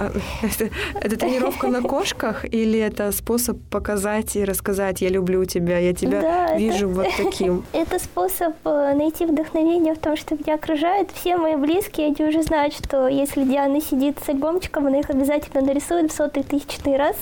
А, 0.00 0.12
это, 0.42 0.70
это 0.94 1.16
тренировка 1.16 1.68
на 1.68 1.82
кошках 1.82 2.44
или 2.44 2.78
это 2.78 3.12
способ 3.12 3.58
показать 3.70 4.36
и 4.36 4.44
рассказать 4.44 5.02
«я 5.02 5.10
люблю 5.10 5.44
тебя, 5.44 5.78
я 5.78 5.92
тебя 5.92 6.20
да, 6.20 6.56
вижу 6.56 6.88
это, 6.90 6.94
вот 6.94 7.06
таким»? 7.16 7.64
Это 7.72 7.98
способ 7.98 8.54
э, 8.64 8.94
найти 8.94 9.26
вдохновение 9.26 9.94
в 9.94 9.98
том, 9.98 10.16
что 10.16 10.34
меня 10.34 10.54
окружает. 10.54 11.10
Все 11.12 11.36
мои 11.36 11.56
близкие, 11.56 12.06
они 12.06 12.28
уже 12.28 12.42
знают, 12.42 12.74
что 12.74 13.08
если 13.08 13.44
Диана 13.44 13.80
сидит 13.80 14.18
с 14.24 14.28
альбомчиком, 14.28 14.86
она 14.86 15.00
их 15.00 15.10
обязательно 15.10 15.62
нарисует 15.62 16.12
в 16.12 16.16
сотый 16.16 16.42
тысячный 16.42 16.96
раз. 16.96 17.16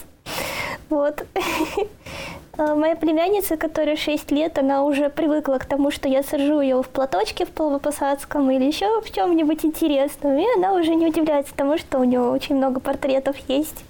Вот. 0.88 1.24
А, 2.60 2.74
моя 2.74 2.94
племянница, 2.94 3.56
которая 3.56 3.96
6 3.96 4.30
лет, 4.32 4.58
она 4.58 4.84
уже 4.84 5.08
привыкла 5.08 5.56
к 5.56 5.64
тому, 5.64 5.90
что 5.90 6.10
я 6.10 6.22
сажу 6.22 6.60
ее 6.60 6.82
в 6.82 6.88
платочке 6.88 7.46
в 7.46 7.48
полупосадском 7.48 8.50
или 8.50 8.64
еще 8.64 9.00
в 9.00 9.10
чем-нибудь 9.10 9.64
интересном, 9.64 10.36
и 10.36 10.44
она 10.58 10.74
уже 10.74 10.94
не 10.94 11.06
удивляется 11.06 11.54
тому, 11.56 11.78
что 11.78 11.98
у 11.98 12.04
нее 12.04 12.20
очень 12.20 12.56
много 12.56 12.78
портретов 12.78 13.36
есть. 13.48 13.82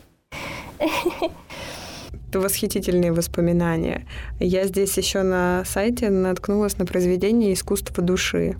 Восхитительные 2.33 3.11
воспоминания. 3.11 4.07
Я 4.39 4.65
здесь 4.69 4.97
еще 4.97 5.23
на 5.23 5.65
сайте 5.67 6.09
наткнулась 6.09 6.79
на 6.79 6.87
произведение 6.87 7.55
искусства 7.55 8.05
души. 8.05 8.57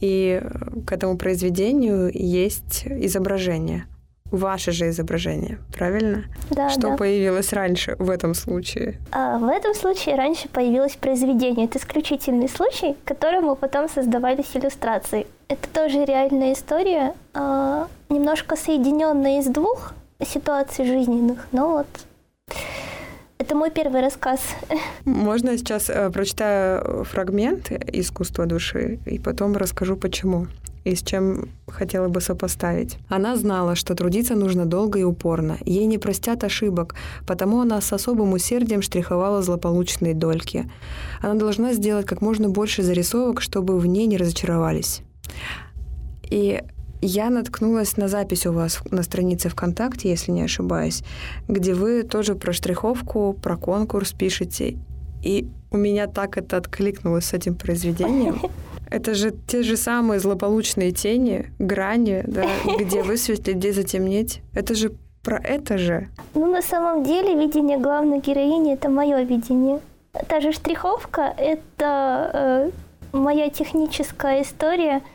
И 0.00 0.42
к 0.86 0.92
этому 0.92 1.18
произведению 1.18 2.10
есть 2.14 2.86
изображение 2.86 3.84
ваше 4.32 4.72
же 4.72 4.88
изображение, 4.88 5.58
правильно? 5.72 6.24
Да. 6.50 6.70
Что 6.70 6.88
да. 6.88 6.96
появилось 6.96 7.52
раньше 7.52 7.96
в 7.98 8.10
этом 8.10 8.34
случае? 8.34 8.98
А, 9.12 9.38
в 9.38 9.46
этом 9.46 9.74
случае 9.74 10.16
раньше 10.16 10.48
появилось 10.48 10.96
произведение. 10.96 11.66
Это 11.66 11.78
исключительный 11.78 12.48
случай, 12.48 12.94
к 13.04 13.08
которому 13.08 13.54
потом 13.54 13.88
создавались 13.88 14.54
иллюстрации. 14.54 15.26
Это 15.48 15.68
тоже 15.68 16.04
реальная 16.04 16.54
история, 16.54 17.14
а, 17.34 17.88
немножко 18.08 18.56
соединенная 18.56 19.40
из 19.40 19.46
двух 19.46 19.92
ситуаций 20.24 20.86
жизненных, 20.86 21.46
но 21.52 21.72
вот 21.72 21.86
это 23.38 23.56
мой 23.56 23.70
первый 23.70 24.00
рассказ. 24.00 24.40
Можно 25.04 25.58
сейчас 25.58 25.90
э, 25.90 26.10
прочитаю 26.10 27.04
фрагмент 27.04 27.72
искусства 27.72 28.46
души 28.46 29.00
и 29.04 29.18
потом 29.18 29.56
расскажу, 29.56 29.96
почему 29.96 30.46
и 30.84 30.94
с 30.94 31.02
чем 31.02 31.50
хотела 31.68 32.08
бы 32.08 32.20
сопоставить. 32.20 32.98
Она 33.08 33.36
знала, 33.36 33.74
что 33.74 33.94
трудиться 33.94 34.34
нужно 34.34 34.66
долго 34.66 34.98
и 34.98 35.04
упорно. 35.04 35.58
Ей 35.64 35.86
не 35.86 35.98
простят 35.98 36.44
ошибок, 36.44 36.94
потому 37.26 37.60
она 37.60 37.80
с 37.80 37.92
особым 37.92 38.32
усердием 38.32 38.82
штриховала 38.82 39.42
злополучные 39.42 40.14
дольки. 40.14 40.70
Она 41.20 41.34
должна 41.34 41.72
сделать 41.72 42.06
как 42.06 42.20
можно 42.20 42.48
больше 42.48 42.82
зарисовок, 42.82 43.40
чтобы 43.40 43.78
в 43.78 43.86
ней 43.86 44.06
не 44.06 44.16
разочаровались. 44.16 45.02
И 46.30 46.62
я 47.00 47.30
наткнулась 47.30 47.96
на 47.96 48.08
запись 48.08 48.46
у 48.46 48.52
вас 48.52 48.80
на 48.90 49.02
странице 49.02 49.48
ВКонтакте, 49.48 50.08
если 50.08 50.30
не 50.30 50.42
ошибаюсь, 50.42 51.02
где 51.48 51.74
вы 51.74 52.04
тоже 52.04 52.34
про 52.34 52.52
штриховку, 52.52 53.36
про 53.42 53.56
конкурс 53.56 54.12
пишете. 54.12 54.76
И 55.22 55.48
у 55.70 55.76
меня 55.76 56.06
так 56.06 56.38
это 56.38 56.56
откликнулось 56.56 57.26
с 57.26 57.32
этим 57.32 57.54
произведением. 57.54 58.40
Это 58.92 59.14
же 59.14 59.32
те 59.46 59.62
же 59.62 59.76
самые 59.76 60.20
злополучные 60.20 60.92
тени, 60.92 61.46
грани, 61.58 62.22
да, 62.26 62.44
где 62.78 63.02
высветлить, 63.02 63.56
где 63.56 63.72
затемнить. 63.72 64.42
Это 64.54 64.74
же 64.74 64.92
про 65.22 65.38
это 65.38 65.78
же. 65.78 66.08
Ну, 66.34 66.46
на 66.46 66.62
самом 66.62 67.02
деле, 67.04 67.34
видение 67.34 67.78
главной 67.78 68.20
героини– 68.20 68.72
это 68.74 68.90
мое 68.90 69.22
видение. 69.22 69.80
Та 70.28 70.40
же 70.40 70.52
штриховка– 70.52 71.34
это 71.38 72.30
э, 72.34 72.70
моя 73.12 73.48
техническая 73.48 74.42
история– 74.42 75.00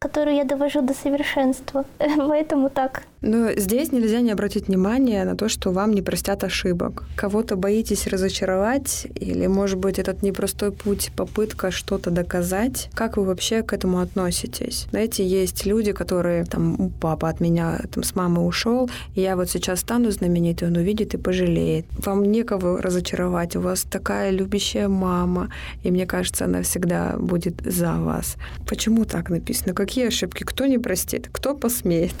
которую 0.00 0.36
я 0.36 0.44
довожу 0.44 0.80
до 0.80 0.94
совершенства. 0.94 1.84
Поэтому 1.98 2.70
так. 2.70 3.02
Но 3.22 3.52
здесь 3.52 3.92
нельзя 3.92 4.20
не 4.20 4.30
обратить 4.30 4.68
внимание 4.68 5.24
на 5.24 5.36
то, 5.36 5.48
что 5.48 5.72
вам 5.72 5.92
не 5.92 6.02
простят 6.02 6.42
ошибок. 6.44 7.04
Кого-то 7.16 7.56
боитесь 7.56 8.06
разочаровать, 8.06 9.06
или, 9.14 9.46
может 9.46 9.78
быть, 9.78 9.98
этот 9.98 10.22
непростой 10.22 10.72
путь, 10.72 11.10
попытка 11.16 11.70
что-то 11.70 12.10
доказать. 12.10 12.88
Как 12.94 13.16
вы 13.16 13.24
вообще 13.24 13.62
к 13.62 13.72
этому 13.72 14.00
относитесь? 14.00 14.86
Знаете, 14.90 15.26
есть 15.26 15.66
люди, 15.66 15.92
которые, 15.92 16.44
там, 16.44 16.90
папа 17.00 17.28
от 17.28 17.40
меня 17.40 17.80
там, 17.92 18.02
с 18.02 18.14
мамой 18.14 18.46
ушел, 18.46 18.88
и 19.14 19.20
я 19.20 19.36
вот 19.36 19.50
сейчас 19.50 19.80
стану 19.80 20.10
знаменитой, 20.10 20.68
он 20.68 20.76
увидит 20.76 21.14
и 21.14 21.18
пожалеет. 21.18 21.84
Вам 21.98 22.24
некого 22.24 22.80
разочаровать, 22.80 23.56
у 23.56 23.60
вас 23.60 23.82
такая 23.82 24.30
любящая 24.30 24.88
мама, 24.88 25.50
и 25.82 25.90
мне 25.90 26.06
кажется, 26.06 26.46
она 26.46 26.62
всегда 26.62 27.16
будет 27.18 27.60
за 27.64 27.92
вас. 27.94 28.36
Почему 28.66 29.04
так 29.04 29.28
написано? 29.28 29.74
Какие 29.74 30.06
ошибки? 30.06 30.42
Кто 30.44 30.66
не 30.66 30.78
простит? 30.78 31.28
Кто 31.30 31.54
посмеет? 31.54 32.14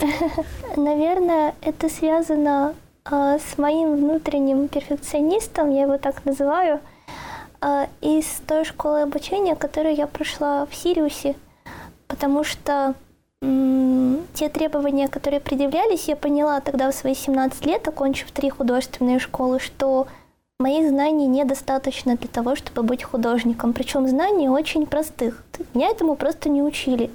Наверное, 0.90 1.54
это 1.62 1.88
связано 1.88 2.74
э, 3.08 3.38
с 3.38 3.56
моим 3.58 3.94
внутренним 3.94 4.66
перфекционистом, 4.66 5.70
я 5.70 5.82
его 5.82 5.98
так 5.98 6.24
называю, 6.24 6.80
э, 7.60 7.86
из 8.00 8.26
той 8.44 8.64
школы 8.64 9.02
обучения, 9.02 9.54
которую 9.54 9.94
я 9.94 10.08
прошла 10.08 10.66
в 10.66 10.74
Сириусе, 10.74 11.36
потому 12.08 12.42
что 12.42 12.94
те 14.34 14.48
требования, 14.48 15.06
которые 15.06 15.38
предъявлялись, 15.38 16.08
я 16.08 16.16
поняла 16.16 16.60
тогда 16.60 16.90
в 16.90 16.94
свои 16.94 17.14
17 17.14 17.66
лет, 17.66 17.86
окончив 17.86 18.32
три 18.32 18.50
художественные 18.50 19.20
школы, 19.20 19.60
что 19.60 20.08
моих 20.58 20.88
знаний 20.88 21.28
недостаточно 21.28 22.16
для 22.16 22.28
того, 22.28 22.56
чтобы 22.56 22.82
быть 22.82 23.04
художником. 23.04 23.72
Причем 23.74 24.08
знаний 24.08 24.48
очень 24.48 24.86
простых. 24.86 25.44
Меня 25.72 25.90
этому 25.90 26.16
просто 26.16 26.48
не 26.48 26.62
учили. 26.62 27.10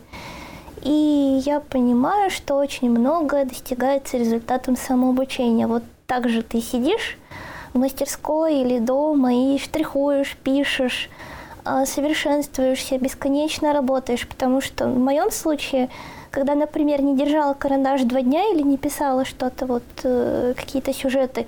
И 0.85 1.41
я 1.43 1.61
понимаю, 1.61 2.29
что 2.29 2.57
очень 2.57 2.91
многое 2.91 3.45
достигается 3.45 4.17
результатом 4.17 4.77
самообучения. 4.77 5.65
Вот 5.65 5.81
так 6.05 6.29
же 6.29 6.43
ты 6.43 6.61
сидишь 6.61 7.17
в 7.73 7.79
мастерской 7.79 8.61
или 8.61 8.77
дома 8.77 9.33
и 9.33 9.57
штрихуешь, 9.57 10.37
пишешь, 10.43 11.09
а, 11.63 11.87
совершенствуешься, 11.87 12.99
бесконечно 12.99 13.73
работаешь, 13.73 14.27
потому 14.27 14.61
что 14.61 14.87
в 14.87 14.99
моем 14.99 15.31
случае, 15.31 15.89
когда, 16.29 16.53
например, 16.53 17.01
не 17.01 17.17
держала 17.17 17.55
карандаш 17.55 18.03
два 18.03 18.21
дня 18.21 18.51
или 18.53 18.61
не 18.61 18.77
писала 18.77 19.25
что-то, 19.25 19.65
вот 19.65 19.83
э, 20.03 20.53
какие-то 20.55 20.93
сюжеты 20.93 21.47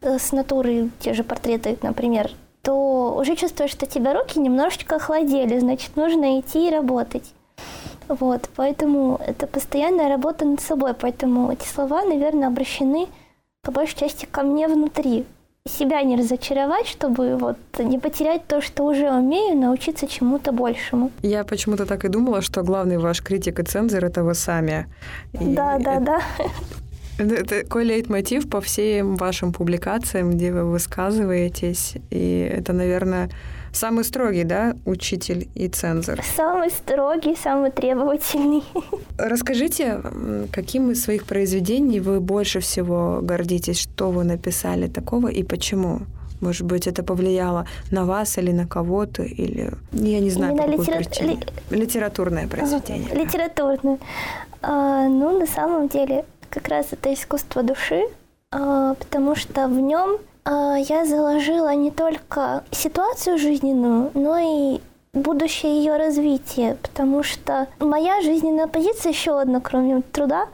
э, 0.00 0.18
с 0.18 0.32
натуры, 0.32 0.88
те 1.00 1.12
же 1.12 1.22
портреты, 1.22 1.76
например, 1.82 2.30
то 2.62 3.14
уже 3.20 3.36
чувствуешь, 3.36 3.72
что 3.72 3.84
тебя 3.84 4.14
руки 4.14 4.38
немножечко 4.38 4.96
охладели, 4.96 5.58
значит, 5.58 5.96
нужно 5.96 6.40
идти 6.40 6.68
и 6.68 6.70
работать. 6.70 7.33
Вот, 8.08 8.48
поэтому 8.56 9.20
это 9.26 9.46
постоянная 9.46 10.08
работа 10.08 10.44
над 10.44 10.60
собой, 10.60 10.94
поэтому 10.94 11.52
эти 11.52 11.66
слова, 11.66 12.04
наверное, 12.04 12.48
обращены 12.48 13.08
по 13.62 13.72
большей 13.72 13.98
части 13.98 14.26
ко 14.30 14.42
мне 14.42 14.68
внутри. 14.68 15.24
Себя 15.66 16.02
не 16.02 16.16
разочаровать, 16.16 16.86
чтобы 16.86 17.36
вот 17.36 17.56
не 17.78 17.98
потерять 17.98 18.46
то, 18.46 18.60
что 18.60 18.84
уже 18.84 19.10
умею, 19.10 19.56
научиться 19.56 20.06
чему-то 20.06 20.52
большему. 20.52 21.10
Я 21.22 21.44
почему-то 21.44 21.86
так 21.86 22.04
и 22.04 22.08
думала, 22.08 22.42
что 22.42 22.62
главный 22.62 22.98
ваш 22.98 23.22
критик 23.22 23.60
и 23.60 23.62
цензор— 23.62 24.04
это 24.06 24.22
вы 24.22 24.34
сами. 24.34 24.86
И 25.32 25.54
да, 25.54 25.78
да, 25.78 26.00
да. 26.00 26.20
Это 27.18 27.44
такой 27.44 27.84
лейтмотив 27.84 28.50
по 28.50 28.60
всем 28.60 29.14
вашим 29.14 29.52
публикациям, 29.52 30.32
где 30.32 30.52
вы 30.52 30.64
высказываетесь. 30.64 31.94
И 32.10 32.50
это, 32.58 32.72
наверное, 32.72 33.30
самый 33.74 34.04
строгий, 34.04 34.44
да, 34.44 34.74
учитель 34.86 35.48
и 35.54 35.68
цензор? 35.68 36.20
Самый 36.36 36.70
строгий, 36.70 37.36
самый 37.36 37.70
требовательный. 37.70 38.62
Расскажите, 39.18 40.00
каким 40.52 40.90
из 40.90 41.02
своих 41.02 41.24
произведений 41.24 42.00
вы 42.00 42.20
больше 42.20 42.60
всего 42.60 43.20
гордитесь? 43.22 43.80
Что 43.80 44.10
вы 44.10 44.24
написали 44.24 44.88
такого 44.88 45.28
и 45.28 45.42
почему? 45.42 46.00
Может 46.40 46.66
быть, 46.66 46.86
это 46.86 47.02
повлияло 47.02 47.66
на 47.90 48.04
вас 48.04 48.38
или 48.38 48.52
на 48.52 48.66
кого-то, 48.66 49.22
или 49.22 49.72
я 49.92 50.20
не 50.20 50.30
знаю, 50.30 50.54
Именно 50.54 50.76
по 50.76 50.80
литера... 50.80 50.96
причине. 50.98 51.40
Ли... 51.70 51.80
Литературное 51.80 52.48
произведение. 52.48 53.08
Ага, 53.10 53.20
литературное. 53.22 53.98
А, 54.60 55.08
ну, 55.08 55.38
на 55.38 55.46
самом 55.46 55.88
деле, 55.88 56.24
как 56.50 56.68
раз 56.68 56.88
это 56.90 57.14
искусство 57.14 57.62
души, 57.62 58.02
а, 58.50 58.94
потому 58.94 59.36
что 59.36 59.68
в 59.68 59.78
нем 59.78 60.18
я 60.46 61.04
заложила 61.04 61.74
не 61.74 61.90
только 61.90 62.64
ситуацию 62.70 63.38
жизненную, 63.38 64.10
но 64.14 64.38
и 64.38 64.80
будущее 65.14 65.78
ее 65.78 65.96
развития, 65.96 66.76
потому 66.82 67.22
что 67.22 67.68
моя 67.78 68.20
жизненная 68.20 68.66
позиция 68.66 69.12
еще 69.12 69.40
одна, 69.40 69.60
кроме 69.60 70.02
труда, 70.02 70.48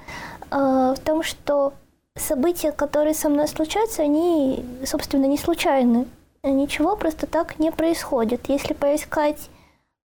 а, 0.51 0.95
в 0.95 1.01
том, 1.01 1.23
что 1.23 1.73
события, 2.17 2.73
которые 2.73 3.15
со 3.15 3.29
мной 3.29 3.49
случаются, 3.49 4.03
они, 4.03 4.65
собственно, 4.85 5.27
не 5.27 5.39
случайны. 5.39 6.07
Ничего 6.43 6.97
просто 6.97 7.27
так 7.27 7.59
не 7.59 7.71
происходит. 7.71 8.49
Если 8.49 8.73
поискать 8.73 9.51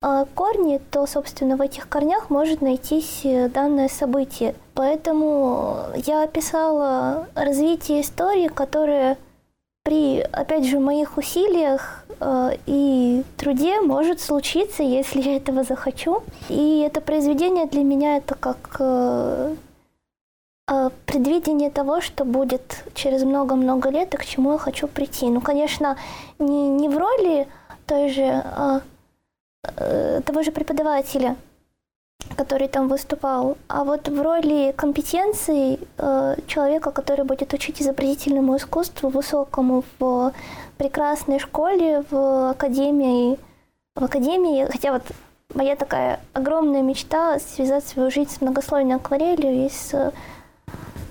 э, 0.02 0.24
корни, 0.34 0.80
то, 0.90 1.06
собственно, 1.06 1.56
в 1.56 1.60
этих 1.60 1.88
корнях 1.88 2.28
может 2.28 2.60
найтись 2.60 3.20
э, 3.24 3.48
данное 3.48 3.88
событие. 3.88 4.56
Поэтому 4.74 5.78
я 6.06 6.24
описала 6.24 7.28
развитие 7.36 8.00
истории, 8.00 8.48
которое 8.48 9.16
при, 9.84 10.20
опять 10.20 10.64
же, 10.64 10.78
моих 10.78 11.18
усилиях 11.18 12.04
э, 12.18 12.56
и 12.64 13.22
труде 13.36 13.82
может 13.82 14.18
случиться, 14.18 14.82
если 14.82 15.20
я 15.20 15.36
этого 15.36 15.62
захочу. 15.62 16.22
И 16.48 16.80
это 16.80 17.02
произведение 17.02 17.66
для 17.66 17.82
меня 17.82 18.16
это 18.16 18.34
как 18.34 18.76
э, 18.78 19.54
э, 20.70 20.90
предвидение 21.04 21.70
того, 21.70 22.00
что 22.00 22.24
будет 22.24 22.82
через 22.94 23.24
много-много 23.24 23.90
лет 23.90 24.14
и 24.14 24.16
к 24.16 24.24
чему 24.24 24.52
я 24.52 24.58
хочу 24.58 24.88
прийти. 24.88 25.26
Ну, 25.26 25.42
конечно, 25.42 25.98
не, 26.38 26.70
не 26.70 26.88
в 26.88 26.96
роли 26.96 27.46
той 27.84 28.08
же, 28.08 28.42
э, 28.42 28.80
э, 29.76 30.20
того 30.24 30.42
же 30.42 30.50
преподавателя, 30.50 31.36
который 32.36 32.68
там 32.68 32.88
выступал, 32.88 33.56
а 33.68 33.84
вот 33.84 34.08
в 34.08 34.22
роли 34.22 34.72
компетенции 34.76 35.78
э, 35.98 36.36
человека, 36.46 36.90
который 36.90 37.24
будет 37.24 37.52
учить 37.52 37.80
изобразительному 37.80 38.56
искусству 38.56 39.08
высокому 39.08 39.84
в 39.98 40.32
прекрасной 40.76 41.38
школе, 41.38 42.04
в 42.10 42.50
академии, 42.50 43.38
в 43.94 44.04
академии, 44.04 44.66
хотя 44.70 44.92
вот 44.92 45.02
моя 45.54 45.76
такая 45.76 46.20
огромная 46.32 46.82
мечта 46.82 47.38
связать 47.38 47.86
свою 47.86 48.10
жизнь 48.10 48.30
с 48.30 48.40
многослойной 48.40 48.96
акварелью 48.96 49.66
и 49.66 49.68
с 49.68 50.12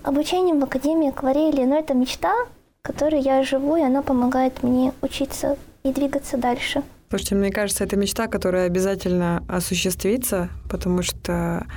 обучением 0.03 0.59
в 0.59 0.63
академии 0.65 1.09
акварели. 1.09 1.63
Но 1.63 1.77
это 1.77 1.93
мечта, 1.93 2.33
которой 2.81 3.21
я 3.21 3.43
живу, 3.43 3.77
и 3.77 3.81
она 3.81 4.01
помогает 4.01 4.63
мне 4.63 4.93
учиться 5.01 5.57
и 5.83 5.91
двигаться 5.91 6.37
дальше. 6.37 6.83
Слушайте, 7.13 7.35
мне 7.35 7.51
кажется, 7.51 7.83
это 7.83 7.95
мечта, 7.95 8.25
которая 8.25 8.65
обязательно 8.65 9.43
осуществится, 9.47 10.49
потому 10.67 11.03
что 11.03 11.67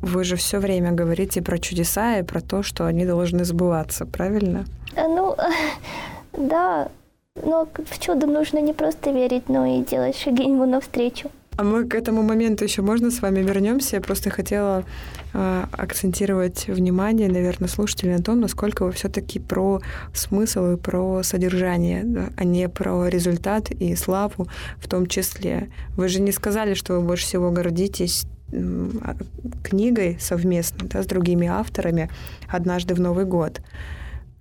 вы 0.00 0.24
же 0.24 0.36
все 0.36 0.60
время 0.60 0.92
говорите 0.92 1.42
про 1.42 1.58
чудеса 1.58 2.20
и 2.20 2.22
про 2.22 2.40
то, 2.40 2.62
что 2.62 2.86
они 2.86 3.04
должны 3.04 3.44
сбываться, 3.44 4.06
правильно? 4.06 4.64
Ну, 4.96 5.36
да. 6.32 6.88
Но 7.34 7.68
в 7.76 7.98
чудо 7.98 8.26
нужно 8.26 8.62
не 8.62 8.72
просто 8.72 9.10
верить, 9.10 9.50
но 9.50 9.66
и 9.66 9.84
делать 9.84 10.16
шаги 10.16 10.44
ему 10.44 10.64
навстречу. 10.64 11.30
А 11.56 11.64
мы 11.64 11.86
к 11.86 11.94
этому 11.94 12.22
моменту 12.22 12.64
еще 12.64 12.82
можно 12.82 13.10
с 13.10 13.20
вами 13.20 13.40
вернемся? 13.40 13.96
Я 13.96 14.02
просто 14.02 14.30
хотела 14.30 14.84
э, 15.34 15.64
акцентировать 15.72 16.66
внимание, 16.66 17.30
наверное, 17.30 17.68
слушателей 17.68 18.16
на 18.16 18.22
том, 18.22 18.40
насколько 18.40 18.84
вы 18.84 18.92
все-таки 18.92 19.38
про 19.38 19.80
смысл 20.14 20.72
и 20.72 20.76
про 20.76 21.22
содержание, 21.22 22.02
да, 22.04 22.30
а 22.36 22.44
не 22.44 22.68
про 22.68 23.06
результат 23.08 23.70
и 23.70 23.94
славу 23.96 24.48
в 24.78 24.88
том 24.88 25.06
числе. 25.06 25.68
Вы 25.96 26.08
же 26.08 26.20
не 26.20 26.32
сказали, 26.32 26.72
что 26.74 26.94
вы 26.94 27.06
больше 27.06 27.26
всего 27.26 27.50
гордитесь 27.50 28.24
а, 28.52 29.16
книгой 29.62 30.16
совместно 30.20 30.88
да, 30.88 31.02
с 31.02 31.06
другими 31.06 31.46
авторами 31.48 32.08
«Однажды 32.48 32.94
в 32.94 33.00
Новый 33.00 33.24
год». 33.24 33.60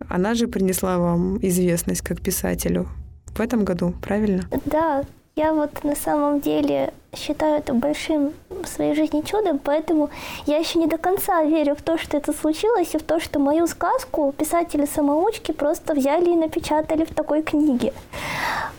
Она 0.07 0.33
же 0.33 0.47
принесла 0.47 0.97
вам 0.97 1.37
известность 1.45 2.01
как 2.01 2.21
писателю 2.21 2.87
в 3.27 3.39
этом 3.39 3.63
году, 3.65 3.93
правильно? 4.01 4.43
Да, 4.65 5.03
я 5.35 5.53
вот 5.53 5.83
на 5.83 5.95
самом 5.95 6.41
деле 6.41 6.93
считаю 7.15 7.59
это 7.59 7.73
большим 7.73 8.33
в 8.49 8.67
своей 8.67 8.95
жизни 8.95 9.21
чудом, 9.21 9.59
поэтому 9.59 10.09
я 10.45 10.57
еще 10.57 10.79
не 10.79 10.87
до 10.87 10.97
конца 10.97 11.43
верю 11.43 11.75
в 11.75 11.81
то, 11.81 11.97
что 11.97 12.17
это 12.17 12.33
случилось, 12.33 12.93
и 12.93 12.97
в 12.97 13.03
то, 13.03 13.19
что 13.19 13.39
мою 13.39 13.67
сказку 13.67 14.33
писатели-самоучки 14.37 15.51
просто 15.51 15.93
взяли 15.93 16.31
и 16.31 16.35
напечатали 16.35 17.05
в 17.05 17.13
такой 17.13 17.43
книге. 17.43 17.93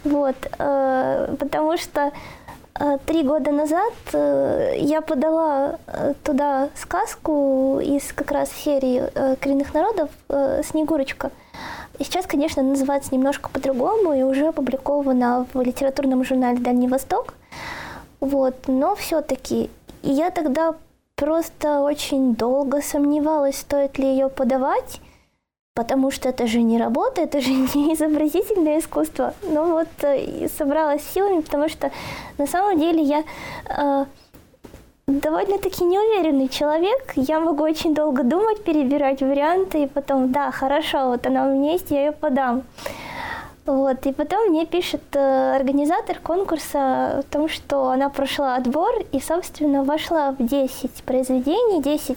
Вот, 0.05 0.37
э, 0.59 1.35
потому 1.39 1.77
что 1.77 2.13
э, 2.79 2.99
три 3.07 3.23
года 3.23 3.51
назад 3.51 3.93
э, 4.13 4.75
я 4.79 5.01
подала 5.01 5.79
туда 6.25 6.69
сказку 6.75 7.81
из 7.81 8.13
как 8.13 8.31
раз 8.31 8.51
серии 8.51 9.03
коренных 9.41 9.75
народов 9.75 10.11
«Снегурочка», 10.65 11.31
сейчас, 11.99 12.27
конечно, 12.27 12.63
называется 12.63 13.15
немножко 13.15 13.51
по-другому 13.51 14.15
и 14.15 14.23
уже 14.23 14.49
опубликована 14.49 15.47
в 15.53 15.61
литературном 15.61 16.25
журнале 16.25 16.59
«Дальний 16.59 16.89
Восток». 16.89 17.35
Вот, 18.21 18.55
но 18.69 18.95
все-таки 18.95 19.71
я 20.03 20.31
тогда 20.31 20.75
просто 21.17 21.81
очень 21.81 22.35
долго 22.35 22.83
сомневалась, 22.83 23.59
стоит 23.59 23.99
ли 23.99 24.07
ее 24.07 24.29
подавать, 24.29 25.01
потому 25.75 26.11
что 26.11 26.29
это 26.29 26.47
же 26.47 26.63
не 26.63 26.79
работа, 26.79 27.23
это 27.23 27.41
же 27.41 27.51
не 27.75 27.95
изобразительное 27.95 28.79
искусство. 28.79 29.35
Но 29.43 29.67
вот 29.67 29.89
э, 30.03 30.49
собралась 30.57 31.03
силами, 31.03 31.41
потому 31.41 31.69
что 31.69 31.91
на 32.39 32.47
самом 32.47 32.79
деле 32.79 33.03
я 33.03 33.25
э, 33.69 34.07
довольно-таки 35.07 35.85
неуверенный 35.85 36.49
человек. 36.49 37.13
Я 37.17 37.41
могу 37.41 37.65
очень 37.65 37.95
долго 37.95 38.23
думать, 38.23 38.63
перебирать 38.63 39.21
варианты, 39.21 39.85
и 39.85 39.87
потом, 39.87 40.33
да, 40.33 40.51
хорошо, 40.51 41.09
вот 41.09 41.27
она 41.27 41.47
у 41.47 41.55
меня 41.55 41.73
есть, 41.73 41.91
я 41.91 42.07
ее 42.07 42.13
подам. 42.13 42.63
Вот, 43.65 44.07
и 44.07 44.13
потом 44.13 44.49
мне 44.49 44.67
пишет 44.67 45.03
э, 45.13 45.55
организатор 45.55 46.19
конкурса 46.19 47.19
о 47.19 47.23
том, 47.31 47.49
что 47.49 47.91
она 47.91 48.09
прошла 48.09 48.57
отбор 48.57 48.91
и, 49.13 49.21
собственно, 49.21 49.85
вошла 49.85 50.33
в 50.33 50.45
10 50.45 50.91
произведений, 51.05 51.81
10 51.81 52.17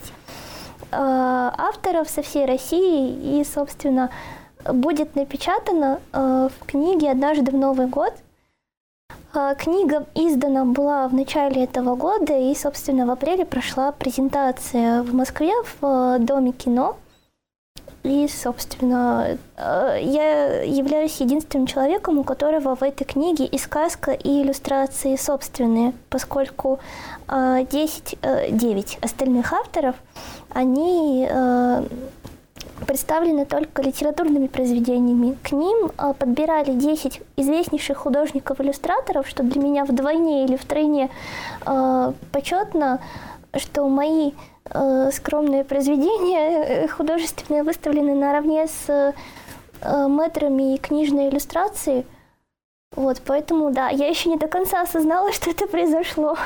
авторов 0.90 2.10
со 2.10 2.22
всей 2.22 2.46
России, 2.46 3.38
и, 3.38 3.44
собственно, 3.44 4.10
будет 4.64 5.14
напечатана 5.14 6.00
э, 6.12 6.48
в 6.50 6.66
книге 6.66 7.12
«Однажды 7.12 7.52
в 7.52 7.54
Новый 7.54 7.86
год», 7.86 8.12
книга 9.58 10.06
издана 10.14 10.64
была 10.64 11.06
в 11.08 11.14
начале 11.14 11.64
этого 11.64 11.94
года, 11.94 12.36
и, 12.36 12.54
собственно, 12.54 13.06
в 13.06 13.10
апреле 13.10 13.44
прошла 13.44 13.92
презентация 13.92 15.02
в 15.02 15.14
Москве 15.14 15.52
в 15.62 15.86
э, 15.86 16.18
Доме 16.20 16.52
кино. 16.52 16.96
И, 18.02 18.28
собственно, 18.28 19.36
э, 19.56 19.98
я 20.02 20.62
являюсь 20.62 21.20
единственным 21.20 21.66
человеком, 21.66 22.18
у 22.18 22.24
которого 22.24 22.76
в 22.76 22.82
этой 22.82 23.04
книге 23.04 23.44
и 23.46 23.58
сказка, 23.58 24.12
и 24.12 24.42
иллюстрации 24.42 25.16
собственные, 25.16 25.92
поскольку 26.08 26.78
10, 27.28 28.18
э, 28.22 28.50
9 28.50 28.98
остальных 29.02 29.52
авторов, 29.52 29.96
они 30.50 31.28
представлены 32.86 33.46
только 33.46 33.82
литературными 33.82 34.46
произведениями. 34.46 35.36
К 35.42 35.52
ним 35.52 35.90
а, 35.96 36.12
подбирали 36.12 36.72
10 36.72 37.20
известнейших 37.36 37.98
художников-иллюстраторов, 37.98 39.28
что 39.28 39.42
для 39.42 39.60
меня 39.60 39.84
вдвойне 39.84 40.44
или 40.44 40.56
втройне 40.56 41.10
а, 41.64 42.12
почетно, 42.32 43.00
что 43.56 43.88
мои 43.88 44.32
а, 44.64 45.10
скромные 45.10 45.64
произведения 45.64 46.84
э, 46.84 46.88
художественные 46.88 47.62
выставлены 47.62 48.14
наравне 48.14 48.66
с 48.66 49.14
метрами 49.82 50.74
и 50.74 50.78
книжной 50.78 51.28
иллюстрации. 51.28 52.06
Вот, 52.92 53.20
поэтому, 53.26 53.70
да, 53.70 53.90
я 53.90 54.08
еще 54.08 54.30
не 54.30 54.38
до 54.38 54.48
конца 54.48 54.80
осознала, 54.80 55.32
что 55.32 55.50
это 55.50 55.66
произошло. 55.66 56.36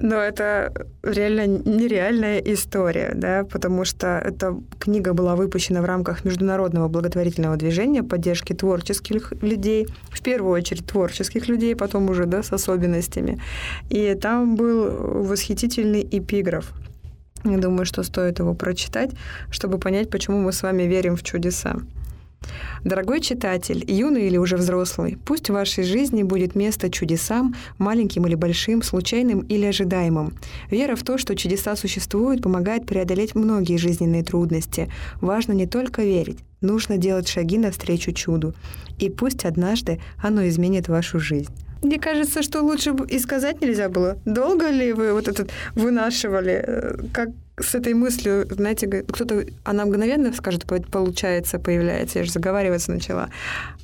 Но 0.00 0.16
это 0.16 0.72
реально 1.02 1.46
нереальная 1.46 2.38
история, 2.38 3.12
да, 3.14 3.44
потому 3.44 3.84
что 3.84 4.06
эта 4.06 4.58
книга 4.78 5.12
была 5.12 5.36
выпущена 5.36 5.82
в 5.82 5.84
рамках 5.84 6.24
международного 6.24 6.88
благотворительного 6.88 7.56
движения 7.56 8.02
поддержки 8.02 8.54
творческих 8.54 9.32
людей, 9.42 9.86
в 10.10 10.22
первую 10.22 10.52
очередь 10.52 10.86
творческих 10.86 11.48
людей, 11.48 11.76
потом 11.76 12.08
уже, 12.08 12.24
да, 12.24 12.42
с 12.42 12.50
особенностями. 12.50 13.42
И 13.90 14.14
там 14.14 14.56
был 14.56 14.90
восхитительный 15.24 16.08
эпиграф. 16.10 16.72
Я 17.44 17.58
думаю, 17.58 17.84
что 17.84 18.02
стоит 18.02 18.38
его 18.38 18.54
прочитать, 18.54 19.10
чтобы 19.50 19.78
понять, 19.78 20.08
почему 20.08 20.40
мы 20.40 20.52
с 20.52 20.62
вами 20.62 20.84
верим 20.84 21.16
в 21.16 21.22
чудеса. 21.22 21.76
Дорогой 22.84 23.20
читатель, 23.20 23.84
юный 23.86 24.26
или 24.26 24.38
уже 24.38 24.56
взрослый, 24.56 25.18
пусть 25.26 25.50
в 25.50 25.52
вашей 25.52 25.84
жизни 25.84 26.22
будет 26.22 26.54
место 26.54 26.90
чудесам, 26.90 27.54
маленьким 27.78 28.26
или 28.26 28.34
большим, 28.34 28.82
случайным 28.82 29.40
или 29.40 29.66
ожидаемым. 29.66 30.32
Вера 30.70 30.96
в 30.96 31.02
то, 31.02 31.18
что 31.18 31.36
чудеса 31.36 31.76
существуют, 31.76 32.42
помогает 32.42 32.86
преодолеть 32.86 33.34
многие 33.34 33.76
жизненные 33.76 34.24
трудности. 34.24 34.90
Важно 35.20 35.52
не 35.52 35.66
только 35.66 36.02
верить, 36.02 36.38
нужно 36.60 36.96
делать 36.96 37.28
шаги 37.28 37.58
навстречу 37.58 38.12
чуду. 38.12 38.54
И 38.98 39.10
пусть 39.10 39.44
однажды 39.44 40.00
оно 40.22 40.48
изменит 40.48 40.88
вашу 40.88 41.20
жизнь. 41.20 41.52
Мне 41.82 41.98
кажется, 41.98 42.42
что 42.42 42.62
лучше 42.62 42.94
и 43.08 43.18
сказать 43.18 43.62
нельзя 43.62 43.88
было. 43.88 44.18
Долго 44.26 44.68
ли 44.70 44.92
вы 44.92 45.12
вот 45.14 45.28
этот 45.28 45.50
вынашивали? 45.74 46.62
Э, 46.66 46.98
как 47.12 47.28
с 47.62 47.74
этой 47.74 47.94
мыслью, 47.94 48.46
знаете, 48.50 48.86
кто-то, 48.86 49.44
она 49.64 49.84
мгновенно 49.84 50.32
скажет, 50.32 50.64
получается, 50.66 51.58
появляется, 51.58 52.18
я 52.20 52.24
же 52.24 52.32
заговариваться 52.32 52.92
начала. 52.92 53.30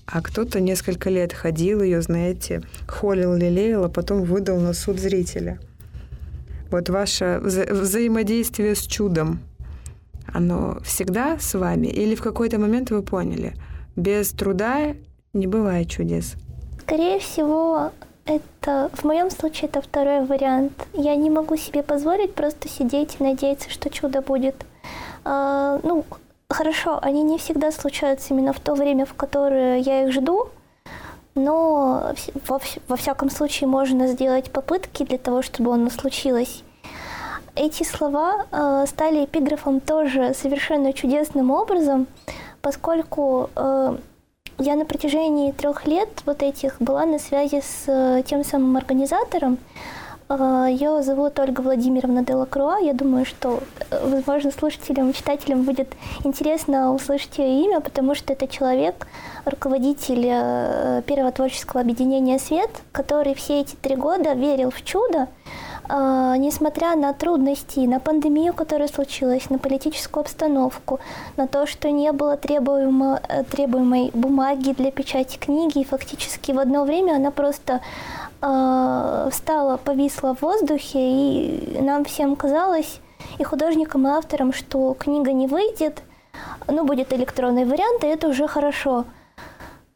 А 0.07 0.23
кто-то 0.23 0.61
несколько 0.61 1.11
лет 1.11 1.33
ходил 1.33 1.83
ее, 1.83 2.01
знаете, 2.03 2.62
холил, 2.87 3.35
лелеял, 3.35 3.85
а 3.85 3.89
потом 3.89 4.23
выдал 4.23 4.61
на 4.61 4.73
суд 4.73 4.99
зрителя. 4.99 5.59
Вот 6.71 6.89
ваше 6.89 7.41
вза- 7.43 7.73
взаимодействие 7.73 8.75
с 8.75 8.83
чудом, 8.83 9.41
оно 10.33 10.79
всегда 10.85 11.39
с 11.39 11.55
вами? 11.55 11.87
Или 11.87 12.15
в 12.15 12.23
какой-то 12.23 12.59
момент 12.59 12.91
вы 12.91 13.03
поняли, 13.03 13.55
без 13.95 14.31
труда 14.31 14.95
не 15.33 15.47
бывает 15.47 15.91
чудес? 15.91 16.35
Скорее 16.81 17.19
всего, 17.19 17.93
это 18.27 18.91
в 18.93 19.05
моем 19.05 19.31
случае 19.31 19.69
это 19.69 19.81
второй 19.81 20.25
вариант. 20.25 20.73
Я 20.93 21.17
не 21.17 21.31
могу 21.31 21.57
себе 21.57 21.83
позволить 21.83 22.35
просто 22.35 22.69
сидеть 22.69 23.17
и 23.19 23.25
надеяться, 23.25 23.71
что 23.71 23.89
чудо 23.89 24.21
будет. 24.21 24.67
А, 25.25 25.81
ну, 25.83 26.05
хорошо, 26.49 26.99
они 27.03 27.23
не 27.23 27.39
всегда 27.39 27.73
случаются 27.73 28.35
именно 28.35 28.53
в 28.53 28.61
то 28.61 28.75
время, 28.75 29.07
в 29.07 29.15
которое 29.15 29.79
я 29.79 30.05
их 30.05 30.12
жду, 30.12 30.49
но 31.35 32.12
во, 32.49 32.61
во 32.89 32.97
всяком 32.97 33.31
случае 33.31 33.69
можно 33.69 34.09
сделать 34.09 34.51
попытки 34.51 35.05
для 35.05 35.19
того, 35.19 35.43
чтобы 35.43 35.73
оно 35.73 35.91
случилось. 35.91 36.62
Эти 37.55 37.85
слова 37.85 38.47
э, 38.51 38.85
стали 38.87 39.25
эпиграфом 39.25 39.81
тоже 39.81 40.35
совершенно 40.35 40.93
чудесным 40.93 41.51
образом, 41.51 42.07
поскольку 42.61 43.49
э, 43.57 43.97
я 44.59 44.75
на 44.75 44.85
протяжении 44.85 45.53
трех 45.53 45.87
лет 45.87 46.09
вот 46.25 46.42
этих 46.42 46.77
была 46.81 47.05
на 47.05 47.19
связи 47.19 47.61
с 47.61 47.85
э, 47.87 48.23
тем 48.25 48.42
самым 48.45 48.77
организатором. 48.77 49.59
Э, 50.29 50.66
Ее 50.71 51.03
зовут 51.03 51.38
Ольга 51.38 51.61
Владимировна 51.61 52.25
Делакруа. 52.25 52.79
Я 52.79 52.95
думаю, 52.95 53.27
что, 53.27 53.61
э, 53.90 54.09
возможно, 54.09 54.51
слушателям, 54.51 55.12
читателям 55.12 55.62
будет 55.64 55.95
интересно 56.25 56.95
услышать 56.95 57.37
ее 57.38 57.64
имя, 57.64 57.81
потому 57.81 58.14
что 58.14 58.33
это 58.33 58.49
человек, 58.49 59.07
руководитель 59.45 61.03
первого 61.03 61.33
творческого 61.33 61.83
объединения 61.83 62.38
«Свет», 62.38 62.71
который 62.92 63.35
все 63.35 63.61
эти 63.61 63.77
три 63.77 63.95
года 63.95 64.33
верил 64.33 64.71
в 64.71 64.83
чудо, 64.83 65.29
несмотря 65.88 66.96
на 66.96 67.12
трудности, 67.12 67.81
на 67.81 68.01
пандемию, 68.01 68.53
которая 68.53 68.88
случилась, 68.88 69.51
на 69.51 69.59
политическую 69.59 70.22
обстановку, 70.22 71.01
на 71.37 71.46
то, 71.46 71.66
что 71.66 71.90
не 71.90 72.12
было 72.12 72.37
требуемо, 72.37 73.20
э, 73.29 73.44
требуемой 73.44 74.11
бумаги 74.14 74.72
для 74.72 74.90
печати 74.90 75.38
книги, 75.38 75.81
и 75.81 75.85
фактически 75.85 76.53
в 76.53 76.59
одно 76.59 76.85
время 76.85 77.16
она 77.16 77.31
просто 77.31 77.81
э, 78.42 79.29
встала, 79.31 79.77
повисла 79.77 80.35
в 80.35 80.42
воздухе, 80.42 80.99
и 80.99 81.79
нам 81.81 82.05
всем 82.05 82.37
казалось, 82.37 83.01
и 83.38 83.44
художникам, 83.44 84.07
и 84.07 84.11
авторам, 84.11 84.53
что 84.53 84.94
книга 84.94 85.33
не 85.33 85.46
выйдет, 85.46 86.03
ну, 86.68 86.85
будет 86.85 87.12
электронный 87.12 87.64
вариант, 87.64 88.05
и 88.05 88.09
это 88.09 88.29
уже 88.29 88.46
хорошо. 88.46 89.05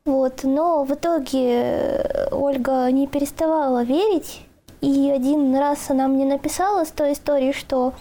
Вот. 0.05 0.45
Но 0.45 0.85
в 0.85 0.95
итоге 0.95 2.29
Ольга 2.33 2.91
не 2.91 3.07
переставала 3.07 3.83
верить, 3.83 4.47
и 4.81 5.11
один 5.11 5.55
раз 5.57 5.91
она 5.91 6.09
мне 6.09 6.25
написала 6.25 6.85
с 6.85 6.91
той 6.91 7.13
историей, 7.13 7.53
что 7.53 7.93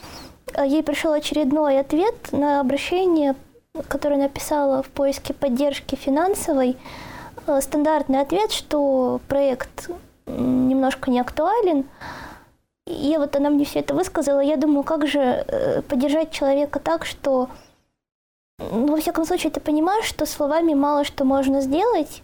э, 0.54 0.66
ей 0.66 0.82
пришел 0.82 1.12
очередной 1.12 1.80
ответ 1.80 2.32
на 2.32 2.62
обращение, 2.62 3.36
которое 3.88 4.18
написала 4.18 4.82
в 4.82 4.88
поиске 4.88 5.34
поддержки 5.34 5.96
финансовой. 5.96 6.78
Э, 7.48 7.60
стандартный 7.62 8.22
ответ, 8.22 8.52
что 8.52 9.20
проект 9.28 9.90
немножко 10.26 11.12
не 11.12 11.20
актуален. 11.20 11.86
И 12.86 13.16
вот 13.18 13.36
она 13.36 13.50
мне 13.50 13.66
все 13.66 13.80
это 13.80 13.94
высказала. 13.94 14.40
Я 14.40 14.56
думаю, 14.56 14.84
как 14.84 15.06
же 15.06 15.20
э, 15.20 15.82
поддержать 15.82 16.32
человека 16.32 16.80
так, 16.80 17.06
что, 17.06 17.50
ну, 18.58 18.88
во 18.88 18.98
всяком 18.98 19.26
случае, 19.26 19.52
ты 19.52 19.60
понимаешь, 19.60 20.06
что 20.06 20.26
словами 20.26 20.74
мало 20.74 21.04
что 21.04 21.26
можно 21.26 21.62
сделать, 21.62 22.24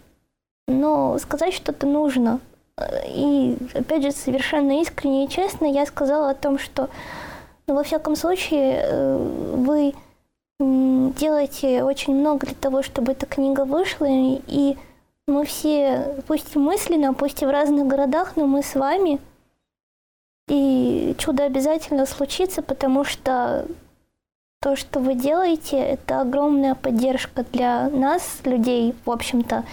но 0.66 1.18
сказать 1.18 1.52
что-то 1.52 1.86
нужно. 1.86 2.40
И, 3.06 3.56
опять 3.74 4.02
же, 4.02 4.12
совершенно 4.12 4.80
искренне 4.82 5.24
и 5.24 5.28
честно 5.28 5.64
я 5.64 5.86
сказала 5.86 6.30
о 6.30 6.34
том, 6.34 6.58
что, 6.58 6.90
ну, 7.66 7.74
во 7.74 7.82
всяком 7.82 8.16
случае, 8.16 8.80
э, 8.82 9.16
вы 9.54 9.94
делаете 10.58 11.82
очень 11.82 12.14
много 12.14 12.46
для 12.46 12.54
того, 12.54 12.82
чтобы 12.82 13.12
эта 13.12 13.26
книга 13.26 13.64
вышла, 13.64 14.06
и 14.08 14.76
мы 15.26 15.44
все, 15.44 16.22
пусть 16.26 16.54
мысленно, 16.54 17.14
пусть 17.14 17.42
и 17.42 17.46
в 17.46 17.50
разных 17.50 17.86
городах, 17.86 18.36
но 18.36 18.46
мы 18.46 18.62
с 18.62 18.74
вами, 18.74 19.20
и 20.48 21.14
чудо 21.18 21.44
обязательно 21.44 22.06
случится, 22.06 22.62
потому 22.62 23.04
что 23.04 23.66
то, 24.60 24.74
что 24.74 25.00
вы 25.00 25.14
делаете, 25.14 25.78
это 25.78 26.20
огромная 26.22 26.74
поддержка 26.74 27.44
для 27.52 27.88
нас, 27.88 28.40
людей, 28.44 28.94
в 29.04 29.10
общем-то, 29.10 29.64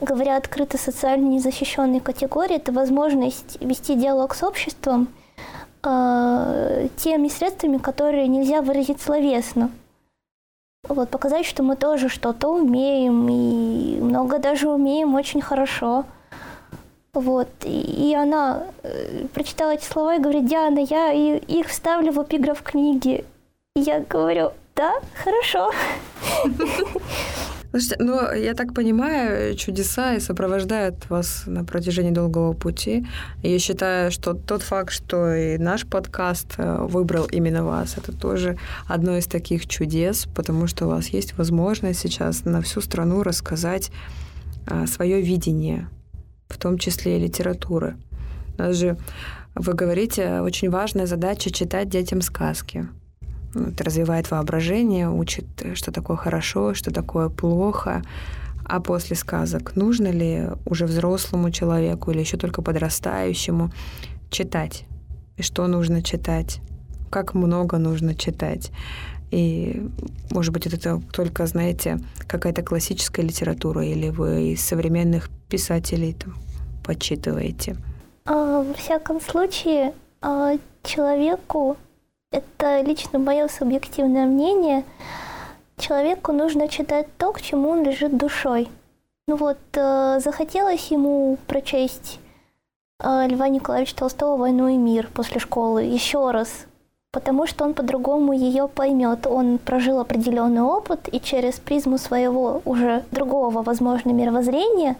говоря 0.00 0.36
открыто 0.36 0.78
социально 0.78 1.26
незащищенной 1.26 2.00
категории, 2.00 2.56
это 2.56 2.72
возможность 2.72 3.60
вести 3.60 3.94
диалог 3.94 4.34
с 4.34 4.42
обществом 4.42 5.08
э, 5.82 6.88
теми 6.96 7.28
средствами, 7.28 7.78
которые 7.78 8.28
нельзя 8.28 8.62
выразить 8.62 9.00
словесно. 9.00 9.70
Вот, 10.88 11.10
показать, 11.10 11.46
что 11.46 11.62
мы 11.62 11.74
тоже 11.74 12.08
что-то 12.08 12.48
умеем, 12.48 13.28
и 13.28 14.00
много 14.00 14.38
даже 14.38 14.68
умеем 14.68 15.14
очень 15.14 15.40
хорошо. 15.40 16.04
Вот. 17.12 17.48
И 17.64 18.14
она 18.16 18.64
э, 18.82 19.26
прочитала 19.32 19.70
эти 19.70 19.84
слова 19.84 20.16
и 20.16 20.20
говорит, 20.20 20.46
Диана, 20.46 20.80
я 20.80 21.12
их 21.12 21.68
вставлю 21.68 22.12
в 22.12 22.22
эпиграф 22.22 22.62
книги. 22.62 23.24
Я 23.78 24.00
говорю, 24.00 24.52
да, 24.74 24.94
хорошо. 25.22 25.70
Слушайте, 27.70 27.96
ну, 27.98 28.32
я 28.32 28.54
так 28.54 28.72
понимаю, 28.72 29.54
чудеса 29.54 30.14
и 30.14 30.20
сопровождают 30.20 31.10
вас 31.10 31.42
на 31.46 31.62
протяжении 31.62 32.10
долгого 32.10 32.54
пути. 32.54 33.06
Я 33.42 33.58
считаю, 33.58 34.10
что 34.10 34.32
тот 34.32 34.62
факт, 34.62 34.92
что 34.92 35.34
и 35.34 35.58
наш 35.58 35.84
подкаст 35.84 36.54
э, 36.56 36.86
выбрал 36.88 37.26
именно 37.26 37.64
вас, 37.64 37.98
это 37.98 38.12
тоже 38.12 38.56
одно 38.88 39.18
из 39.18 39.26
таких 39.26 39.66
чудес, 39.66 40.26
потому 40.34 40.68
что 40.68 40.86
у 40.86 40.88
вас 40.88 41.08
есть 41.08 41.36
возможность 41.36 42.00
сейчас 42.00 42.46
на 42.46 42.62
всю 42.62 42.80
страну 42.80 43.22
рассказать 43.22 43.90
а, 44.66 44.86
свое 44.86 45.20
видение, 45.20 45.90
в 46.48 46.56
том 46.56 46.78
числе 46.78 47.18
и 47.18 47.20
литературы. 47.20 47.98
Даже 48.56 48.96
вы 49.54 49.74
говорите, 49.74 50.40
очень 50.40 50.70
важная 50.70 51.04
задача 51.04 51.50
читать 51.50 51.90
детям 51.90 52.22
сказки. 52.22 52.88
Это 53.56 53.84
развивает 53.84 54.30
воображение, 54.30 55.08
учит, 55.08 55.46
что 55.74 55.92
такое 55.92 56.16
хорошо, 56.16 56.74
что 56.74 56.90
такое 56.90 57.28
плохо. 57.28 58.02
А 58.64 58.80
после 58.80 59.14
сказок 59.16 59.76
нужно 59.76 60.08
ли 60.08 60.48
уже 60.64 60.86
взрослому 60.86 61.50
человеку 61.50 62.10
или 62.10 62.20
еще 62.20 62.36
только 62.36 62.62
подрастающему 62.62 63.70
читать? 64.30 64.84
И 65.36 65.42
что 65.42 65.66
нужно 65.66 66.02
читать? 66.02 66.60
Как 67.10 67.34
много 67.34 67.78
нужно 67.78 68.14
читать? 68.14 68.72
И, 69.30 69.88
может 70.30 70.52
быть, 70.52 70.66
это 70.66 71.00
только, 71.12 71.46
знаете, 71.46 71.98
какая-то 72.26 72.62
классическая 72.62 73.22
литература, 73.22 73.84
или 73.84 74.08
вы 74.08 74.52
из 74.52 74.64
современных 74.64 75.30
писателей 75.48 76.14
там 76.14 76.34
почитываете? 76.84 77.76
А, 78.24 78.62
во 78.62 78.74
всяком 78.74 79.20
случае, 79.20 79.94
а, 80.20 80.56
человеку 80.82 81.76
это 82.30 82.80
лично 82.80 83.18
мое 83.18 83.48
субъективное 83.48 84.26
мнение, 84.26 84.84
человеку 85.78 86.32
нужно 86.32 86.68
читать 86.68 87.06
то, 87.18 87.32
к 87.32 87.40
чему 87.40 87.70
он 87.70 87.84
лежит 87.84 88.16
душой. 88.16 88.68
Ну 89.28 89.36
вот, 89.36 89.58
э, 89.74 90.20
захотелось 90.20 90.86
ему 90.90 91.36
прочесть 91.46 92.20
э, 93.00 93.26
Льва 93.28 93.48
Николаевича 93.48 93.96
Толстого 93.96 94.36
«Войну 94.36 94.68
и 94.68 94.76
мир» 94.76 95.08
после 95.12 95.40
школы 95.40 95.82
еще 95.82 96.30
раз, 96.30 96.66
потому 97.10 97.46
что 97.46 97.64
он 97.64 97.74
по-другому 97.74 98.32
ее 98.32 98.68
поймет. 98.68 99.26
Он 99.26 99.58
прожил 99.58 99.98
определенный 99.98 100.62
опыт, 100.62 101.08
и 101.12 101.20
через 101.20 101.54
призму 101.54 101.98
своего 101.98 102.62
уже 102.64 103.04
другого, 103.10 103.62
возможно, 103.62 104.10
мировоззрения 104.10 104.96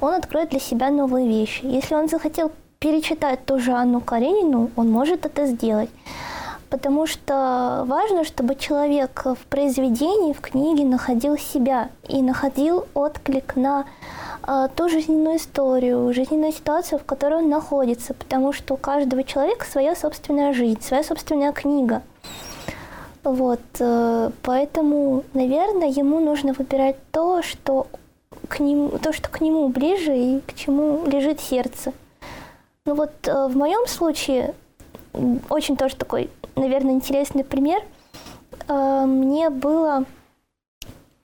он 0.00 0.14
откроет 0.14 0.50
для 0.50 0.60
себя 0.60 0.90
новые 0.90 1.26
вещи. 1.26 1.64
Если 1.64 1.94
он 1.94 2.08
захотел 2.08 2.52
перечитать 2.78 3.44
ту 3.46 3.58
же 3.58 3.72
Анну 3.72 4.00
Каренину, 4.00 4.70
он 4.76 4.90
может 4.90 5.24
это 5.24 5.46
сделать. 5.46 5.90
Потому 6.74 7.06
что 7.06 7.84
важно, 7.86 8.24
чтобы 8.24 8.56
человек 8.56 9.26
в 9.26 9.46
произведении, 9.48 10.32
в 10.32 10.40
книге 10.40 10.84
находил 10.84 11.38
себя 11.38 11.88
и 12.08 12.20
находил 12.20 12.88
отклик 12.94 13.54
на 13.54 13.84
э, 14.44 14.66
ту 14.74 14.88
жизненную 14.88 15.36
историю, 15.36 16.12
жизненную 16.12 16.52
ситуацию, 16.52 16.98
в 16.98 17.04
которой 17.04 17.44
он 17.44 17.48
находится, 17.48 18.12
потому 18.12 18.52
что 18.52 18.74
у 18.74 18.76
каждого 18.76 19.22
человека 19.22 19.64
своя 19.66 19.94
собственная 19.94 20.52
жизнь, 20.52 20.82
своя 20.82 21.04
собственная 21.04 21.52
книга. 21.52 22.02
Вот, 23.22 23.60
э, 23.78 24.30
поэтому, 24.42 25.22
наверное, 25.32 25.90
ему 25.90 26.18
нужно 26.18 26.54
выбирать 26.54 26.96
то, 27.12 27.40
что 27.42 27.86
к 28.48 28.58
нему, 28.58 28.98
то, 28.98 29.12
что 29.12 29.28
к 29.28 29.40
нему 29.40 29.68
ближе 29.68 30.16
и 30.16 30.40
к 30.40 30.54
чему 30.54 31.06
лежит 31.06 31.40
сердце. 31.40 31.92
Ну 32.84 32.96
вот 32.96 33.12
э, 33.28 33.46
в 33.46 33.56
моем 33.56 33.86
случае 33.86 34.54
очень 35.48 35.76
тоже 35.76 35.94
такой, 35.94 36.30
наверное, 36.56 36.94
интересный 36.94 37.44
пример. 37.44 37.82
Э, 38.68 39.04
мне 39.06 39.50
было 39.50 40.04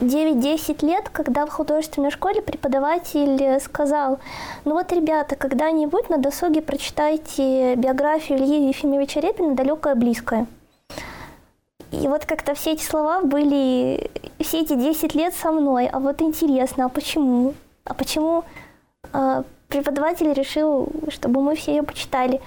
9-10 0.01 0.85
лет, 0.87 1.09
когда 1.11 1.47
в 1.47 1.51
художественной 1.51 2.11
школе 2.11 2.43
преподаватель 2.43 3.61
сказал, 3.61 4.19
ну 4.65 4.73
вот, 4.73 4.93
ребята, 4.93 5.37
когда-нибудь 5.37 6.09
на 6.09 6.19
досуге 6.19 6.63
прочитайте 6.63 7.75
биографию 7.77 8.39
Ильи 8.39 8.69
Ефимовича 8.69 9.21
Репина 9.21 9.55
«Далекое 9.55 9.95
близкое». 9.95 10.47
И 11.93 12.07
вот 12.07 12.25
как-то 12.25 12.55
все 12.55 12.73
эти 12.73 12.85
слова 12.85 13.21
были 13.23 14.11
все 14.39 14.61
эти 14.61 14.75
10 14.75 15.15
лет 15.15 15.35
со 15.35 15.51
мной. 15.51 15.89
А 15.89 15.99
вот 15.99 16.23
интересно, 16.23 16.87
а 16.87 16.89
почему? 16.89 17.55
А 17.85 17.95
почему 17.95 18.45
э, 19.13 19.43
преподаватель 19.71 20.33
решил, 20.33 20.89
чтобы 21.09 21.43
мы 21.43 21.55
все 21.55 21.77
ее 21.77 21.83
почитали? 21.83 22.41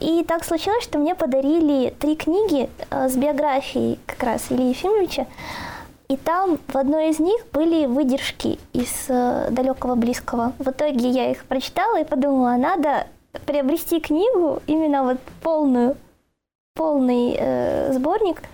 И 0.00 0.24
так 0.26 0.44
случилось, 0.44 0.82
что 0.82 0.98
мне 0.98 1.14
подарили 1.14 1.94
три 2.00 2.16
книги 2.16 2.68
э, 2.90 3.08
с 3.08 3.16
биографией 3.16 4.00
как 4.06 4.22
раз 4.22 4.46
Ильи 4.50 4.70
Ефимовича. 4.70 5.26
И 6.08 6.16
там 6.16 6.58
в 6.68 6.76
одной 6.76 7.10
из 7.10 7.18
них 7.18 7.46
были 7.52 7.86
выдержки 7.86 8.58
из 8.72 9.06
э, 9.08 9.48
далекого 9.50 9.94
близкого. 9.94 10.52
В 10.58 10.68
итоге 10.68 11.08
я 11.10 11.30
их 11.30 11.44
прочитала 11.44 12.00
и 12.00 12.04
подумала, 12.04 12.56
надо 12.56 13.06
приобрести 13.46 14.00
книгу, 14.00 14.62
именно 14.66 15.04
вот 15.04 15.18
полную, 15.42 15.96
полный 16.74 17.36
э, 17.38 17.92
сборник– 17.92 18.42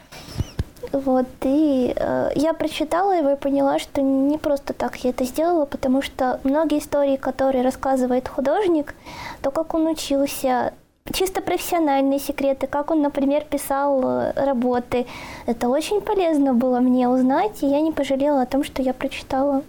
вот, 0.92 1.26
и 1.42 1.92
э, 1.94 2.30
я 2.34 2.52
прочитала 2.52 3.12
его 3.12 3.30
и 3.30 3.36
поняла, 3.36 3.78
что 3.78 4.02
не 4.02 4.38
просто 4.38 4.72
так 4.72 4.96
я 4.96 5.10
это 5.10 5.24
сделала, 5.24 5.64
потому 5.64 6.02
что 6.02 6.40
многие 6.42 6.78
истории, 6.78 7.16
которые 7.16 7.62
рассказывает 7.62 8.28
художник, 8.28 8.94
то, 9.40 9.50
как 9.50 9.74
он 9.74 9.86
учился, 9.86 10.72
чисто 11.12 11.42
профессиональные 11.42 12.18
секреты, 12.18 12.66
как 12.66 12.90
он, 12.90 13.02
например, 13.02 13.44
писал 13.44 14.02
э, 14.04 14.32
работы, 14.34 15.06
это 15.46 15.68
очень 15.68 16.00
полезно 16.00 16.54
было 16.54 16.80
мне 16.80 17.08
узнать, 17.08 17.62
и 17.62 17.66
я 17.66 17.80
не 17.80 17.92
пожалела 17.92 18.42
о 18.42 18.46
том, 18.46 18.64
что 18.64 18.82
я 18.82 18.92
прочитала. 18.92 19.62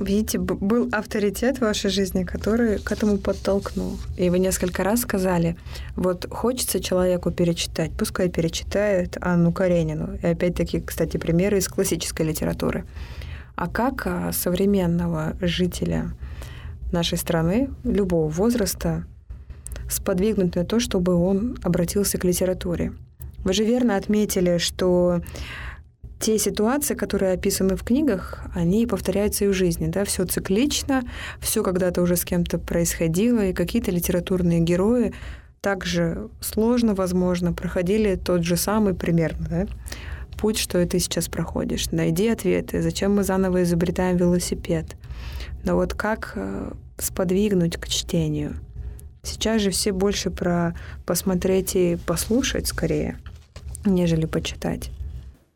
Видите, 0.00 0.38
был 0.38 0.88
авторитет 0.92 1.58
в 1.58 1.62
вашей 1.62 1.90
жизни, 1.90 2.22
который 2.22 2.78
к 2.78 2.92
этому 2.92 3.18
подтолкнул. 3.18 3.98
И 4.16 4.30
вы 4.30 4.38
несколько 4.38 4.84
раз 4.84 5.00
сказали, 5.00 5.56
вот 5.96 6.26
хочется 6.30 6.80
человеку 6.80 7.32
перечитать, 7.32 7.90
пускай 7.98 8.28
перечитает 8.28 9.16
Анну 9.20 9.52
Каренину. 9.52 10.16
И 10.22 10.26
опять-таки, 10.26 10.80
кстати, 10.80 11.16
примеры 11.16 11.58
из 11.58 11.68
классической 11.68 12.26
литературы. 12.26 12.84
А 13.56 13.66
как 13.66 14.06
а, 14.06 14.30
современного 14.32 15.36
жителя 15.40 16.12
нашей 16.92 17.18
страны, 17.18 17.70
любого 17.82 18.28
возраста, 18.28 19.04
сподвигнуть 19.90 20.54
на 20.54 20.64
то, 20.64 20.78
чтобы 20.78 21.14
он 21.14 21.58
обратился 21.64 22.18
к 22.18 22.24
литературе? 22.24 22.92
Вы 23.42 23.52
же 23.52 23.64
верно 23.64 23.96
отметили, 23.96 24.58
что 24.58 25.22
те 26.20 26.38
ситуации, 26.38 26.94
которые 26.94 27.32
описаны 27.32 27.76
в 27.76 27.84
книгах, 27.84 28.40
они 28.54 28.86
повторяются 28.86 29.44
и 29.44 29.48
в 29.48 29.52
жизни, 29.52 29.86
да, 29.86 30.04
все 30.04 30.24
циклично, 30.24 31.02
все 31.40 31.62
когда-то 31.62 32.02
уже 32.02 32.16
с 32.16 32.24
кем-то 32.24 32.58
происходило, 32.58 33.46
и 33.46 33.52
какие-то 33.52 33.90
литературные 33.90 34.60
герои 34.60 35.14
также 35.60 36.28
сложно, 36.40 36.94
возможно, 36.94 37.52
проходили 37.52 38.16
тот 38.16 38.42
же 38.42 38.56
самый 38.56 38.94
примерно, 38.94 39.46
да, 39.48 39.66
путь, 40.38 40.58
что 40.58 40.80
и 40.80 40.86
ты 40.86 40.98
сейчас 40.98 41.28
проходишь. 41.28 41.90
Найди 41.90 42.28
ответы, 42.28 42.82
зачем 42.82 43.14
мы 43.16 43.24
заново 43.24 43.62
изобретаем 43.62 44.16
велосипед. 44.16 44.96
Но 45.64 45.74
вот 45.74 45.94
как 45.94 46.32
э, 46.36 46.72
сподвигнуть 46.96 47.76
к 47.76 47.88
чтению? 47.88 48.54
Сейчас 49.24 49.60
же 49.60 49.70
все 49.70 49.92
больше 49.92 50.30
про 50.30 50.76
посмотреть 51.04 51.74
и 51.74 51.98
послушать 52.06 52.68
скорее, 52.68 53.18
нежели 53.84 54.26
почитать. 54.26 54.90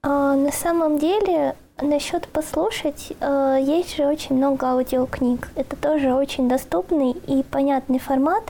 А, 0.05 0.35
на 0.35 0.51
самом 0.51 0.99
деле, 0.99 1.55
насчет 1.81 2.27
послушать, 2.27 3.13
а, 3.21 3.57
есть 3.57 3.95
же 3.95 4.05
очень 4.05 4.35
много 4.35 4.67
аудиокниг. 4.67 5.49
Это 5.55 5.77
тоже 5.77 6.13
очень 6.13 6.49
доступный 6.49 7.13
и 7.13 7.45
понятный 7.45 8.01
формат. 8.01 8.43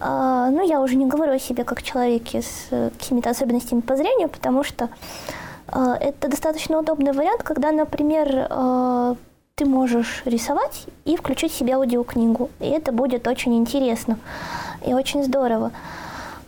А, 0.00 0.48
ну, 0.48 0.66
я 0.66 0.80
уже 0.80 0.96
не 0.96 1.04
говорю 1.04 1.34
о 1.34 1.38
себе 1.38 1.64
как 1.64 1.82
человеке 1.82 2.40
с 2.40 2.70
какими-то 2.70 3.28
особенностями 3.28 3.80
по 3.80 3.94
зрению, 3.94 4.30
потому 4.30 4.64
что 4.64 4.88
это 5.66 6.28
достаточно 6.28 6.78
удобный 6.78 7.12
вариант, 7.12 7.42
когда, 7.42 7.70
например, 7.70 8.48
ты 9.56 9.64
можешь 9.66 10.22
рисовать 10.24 10.86
и 11.04 11.16
включить 11.16 11.52
себе 11.52 11.74
аудиокнигу. 11.74 12.50
И 12.60 12.68
это 12.68 12.92
будет 12.92 13.26
очень 13.26 13.56
интересно 13.56 14.18
и 14.86 14.94
очень 14.94 15.24
здорово. 15.24 15.72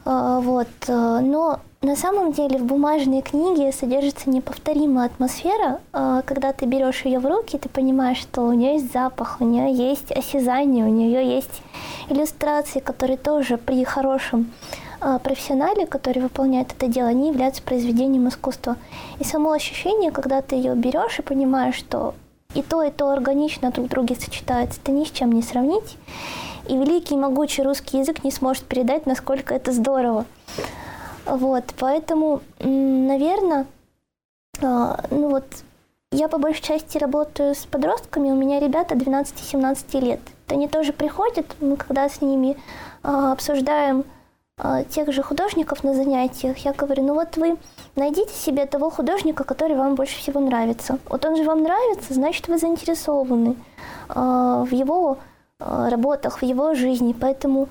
Вот. 0.04 0.68
Но 0.86 1.60
на 1.86 1.94
самом 1.94 2.32
деле 2.32 2.58
в 2.58 2.64
бумажной 2.64 3.22
книге 3.22 3.70
содержится 3.70 4.28
неповторимая 4.28 5.06
атмосфера. 5.06 5.80
А, 5.92 6.22
когда 6.22 6.52
ты 6.52 6.66
берешь 6.66 7.04
ее 7.04 7.20
в 7.20 7.26
руки, 7.26 7.58
ты 7.58 7.68
понимаешь, 7.68 8.18
что 8.18 8.42
у 8.42 8.52
нее 8.52 8.74
есть 8.74 8.92
запах, 8.92 9.36
у 9.38 9.44
нее 9.44 9.72
есть 9.72 10.10
осязание, 10.10 10.84
у 10.84 10.88
нее 10.88 11.24
есть 11.24 11.62
иллюстрации, 12.08 12.80
которые 12.80 13.16
тоже 13.16 13.56
при 13.56 13.84
хорошем 13.84 14.50
а, 15.00 15.20
профессионале, 15.20 15.86
который 15.86 16.20
выполняет 16.20 16.72
это 16.72 16.88
дело, 16.88 17.08
они 17.08 17.28
являются 17.28 17.62
произведением 17.62 18.28
искусства. 18.28 18.76
И 19.20 19.24
само 19.24 19.52
ощущение, 19.52 20.10
когда 20.10 20.42
ты 20.42 20.56
ее 20.56 20.74
берешь 20.74 21.20
и 21.20 21.22
понимаешь, 21.22 21.76
что 21.76 22.14
и 22.54 22.62
то, 22.62 22.82
и 22.82 22.90
то 22.90 23.10
органично 23.10 23.70
друг 23.70 23.86
в 23.86 23.90
друге 23.90 24.16
сочетается, 24.16 24.80
ты 24.82 24.90
ни 24.90 25.04
с 25.04 25.12
чем 25.12 25.30
не 25.30 25.42
сравнить. 25.42 25.98
И 26.68 26.76
великий 26.76 27.14
могучий 27.14 27.62
русский 27.62 27.98
язык 27.98 28.24
не 28.24 28.32
сможет 28.32 28.64
передать, 28.64 29.06
насколько 29.06 29.54
это 29.54 29.70
здорово. 29.70 30.26
Вот, 31.26 31.64
поэтому, 31.78 32.40
наверное, 32.60 33.66
а, 34.62 35.00
ну 35.10 35.30
вот, 35.30 35.44
я 36.12 36.28
по 36.28 36.38
большей 36.38 36.62
части 36.62 36.98
работаю 36.98 37.54
с 37.54 37.66
подростками, 37.66 38.30
у 38.30 38.36
меня 38.36 38.60
ребята 38.60 38.94
12-17 38.94 40.00
лет. 40.00 40.20
Они 40.46 40.68
тоже 40.68 40.92
приходят, 40.92 41.46
мы 41.60 41.76
когда 41.76 42.08
с 42.08 42.20
ними 42.20 42.56
а, 43.02 43.32
обсуждаем 43.32 44.04
а, 44.56 44.84
тех 44.84 45.12
же 45.12 45.22
художников 45.22 45.82
на 45.82 45.94
занятиях, 45.94 46.58
я 46.58 46.72
говорю, 46.72 47.02
ну 47.02 47.14
вот 47.14 47.36
вы 47.36 47.56
найдите 47.96 48.32
себе 48.32 48.64
того 48.64 48.88
художника, 48.88 49.42
который 49.42 49.76
вам 49.76 49.96
больше 49.96 50.18
всего 50.18 50.38
нравится. 50.38 51.00
Вот 51.08 51.24
он 51.26 51.36
же 51.36 51.42
вам 51.42 51.62
нравится, 51.62 52.14
значит 52.14 52.46
вы 52.46 52.58
заинтересованы 52.58 53.56
в 54.08 54.68
его 54.70 55.18
работах, 55.58 56.40
в 56.40 56.44
его 56.44 56.74
жизни, 56.74 57.16
поэтому 57.18 57.68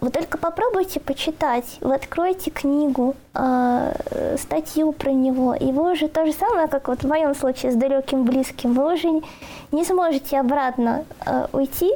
вы 0.00 0.10
только 0.10 0.38
попробуйте 0.38 1.00
почитать, 1.00 1.78
вы 1.80 1.94
откроете 1.94 2.50
книгу, 2.50 3.14
э, 3.34 4.36
статью 4.38 4.92
про 4.92 5.10
него, 5.10 5.54
и 5.54 5.72
вы 5.72 5.92
уже 5.92 6.08
то 6.08 6.26
же 6.26 6.32
самое, 6.32 6.68
как 6.68 6.88
вот 6.88 7.02
в 7.02 7.08
моем 7.08 7.34
случае 7.34 7.72
с 7.72 7.76
далеким 7.76 8.24
близким, 8.24 8.74
вы 8.74 8.94
уже 8.94 9.08
не 9.72 9.84
сможете 9.84 10.38
обратно 10.38 11.04
э, 11.24 11.46
уйти 11.52 11.90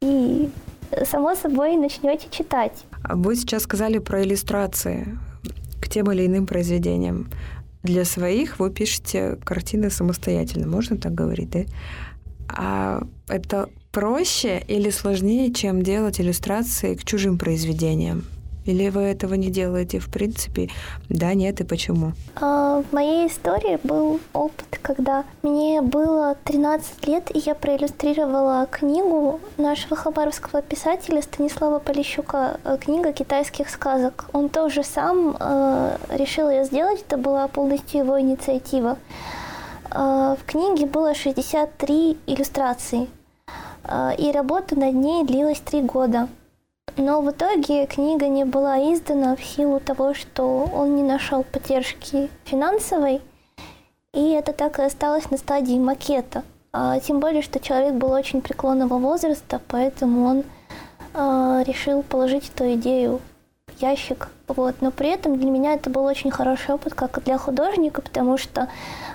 и 0.00 0.50
само 1.04 1.34
собой 1.34 1.76
начнете 1.76 2.28
читать. 2.30 2.84
А 3.02 3.16
вы 3.16 3.36
сейчас 3.36 3.62
сказали 3.62 3.98
про 3.98 4.22
иллюстрации 4.22 5.18
к 5.80 5.88
тем 5.88 6.10
или 6.12 6.26
иным 6.26 6.46
произведениям. 6.46 7.30
Для 7.82 8.04
своих 8.04 8.58
вы 8.58 8.70
пишете 8.70 9.38
картины 9.44 9.90
самостоятельно, 9.90 10.66
можно 10.66 10.98
так 10.98 11.14
говорить, 11.14 11.50
да? 11.50 11.60
А 12.48 13.02
это 13.28 13.70
проще 13.92 14.62
или 14.68 14.90
сложнее, 14.90 15.52
чем 15.52 15.82
делать 15.82 16.20
иллюстрации 16.20 16.94
к 16.94 17.04
чужим 17.04 17.38
произведениям? 17.38 18.24
Или 18.66 18.90
вы 18.90 19.00
этого 19.00 19.34
не 19.34 19.50
делаете 19.50 19.98
в 19.98 20.10
принципе? 20.10 20.68
Да, 21.08 21.32
нет 21.34 21.60
и 21.60 21.64
почему? 21.64 22.12
А, 22.36 22.82
в 22.82 22.92
моей 22.92 23.26
истории 23.26 23.78
был 23.82 24.20
опыт, 24.32 24.78
когда 24.82 25.24
мне 25.42 25.80
было 25.80 26.36
13 26.44 27.06
лет, 27.08 27.34
и 27.34 27.38
я 27.38 27.54
проиллюстрировала 27.54 28.68
книгу 28.70 29.40
нашего 29.56 29.96
хабаровского 29.96 30.62
писателя 30.62 31.22
Станислава 31.22 31.78
Полищука 31.78 32.60
э, 32.64 32.76
«Книга 32.78 33.12
китайских 33.12 33.70
сказок». 33.70 34.26
Он 34.32 34.48
тоже 34.50 34.84
сам 34.84 35.36
э, 35.40 35.96
решил 36.10 36.50
ее 36.50 36.64
сделать, 36.64 37.00
это 37.00 37.16
была 37.16 37.48
полностью 37.48 38.00
его 38.00 38.20
инициатива. 38.20 38.98
Э, 39.90 40.36
в 40.38 40.44
книге 40.44 40.86
было 40.86 41.14
63 41.14 42.18
иллюстрации– 42.26 43.08
а, 43.19 43.19
и 44.18 44.32
работа 44.32 44.78
над 44.78 44.94
ней 44.94 45.24
длилась 45.24 45.60
три 45.60 45.82
года. 45.82 46.28
Но 46.96 47.20
в 47.20 47.30
итоге 47.30 47.86
книга 47.86 48.28
не 48.28 48.44
была 48.44 48.78
издана 48.92 49.36
в 49.36 49.42
силу 49.42 49.80
того, 49.80 50.14
что 50.14 50.68
он 50.72 50.96
не 50.96 51.02
нашел 51.02 51.44
поддержки 51.44 52.28
финансовой, 52.44 53.20
и 54.12 54.30
это 54.30 54.52
так 54.52 54.78
и 54.78 54.82
осталось 54.82 55.30
на 55.30 55.36
стадии 55.36 55.78
макета. 55.78 56.42
А, 56.72 56.98
тем 57.00 57.20
более, 57.20 57.42
что 57.42 57.60
человек 57.60 57.94
был 57.94 58.10
очень 58.10 58.42
преклонного 58.42 58.98
возраста, 58.98 59.60
поэтому 59.68 60.26
он 60.26 60.44
а, 61.14 61.62
решил 61.66 62.02
положить 62.02 62.50
эту 62.54 62.74
идею 62.74 63.20
ящик. 63.80 64.28
Вот. 64.48 64.76
Но 64.80 64.90
при 64.90 65.10
этом 65.10 65.38
для 65.38 65.50
меня 65.50 65.74
это 65.74 65.90
был 65.90 66.04
очень 66.04 66.30
хороший 66.30 66.74
опыт, 66.74 66.94
как 66.94 67.18
и 67.18 67.20
для 67.20 67.38
художника, 67.38 68.02
потому 68.02 68.36
что 68.36 68.68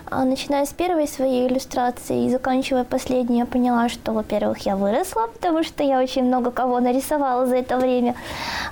а, 0.10 0.23
начиная 0.23 0.65
с 0.65 0.73
первой 0.73 1.08
своей 1.08 1.47
иллюстрации 1.47 2.25
и 2.25 2.30
заканчивая 2.30 2.84
последней, 2.84 3.39
я 3.39 3.45
поняла, 3.45 3.89
что, 3.89 4.12
во-первых, 4.13 4.60
я 4.60 4.75
выросла, 4.75 5.28
потому 5.28 5.63
что 5.63 5.84
я 5.84 5.99
очень 5.99 6.23
много 6.23 6.51
кого 6.51 6.80
нарисовала 6.80 7.45
за 7.47 7.58
это 7.58 7.78
время, 7.78 8.15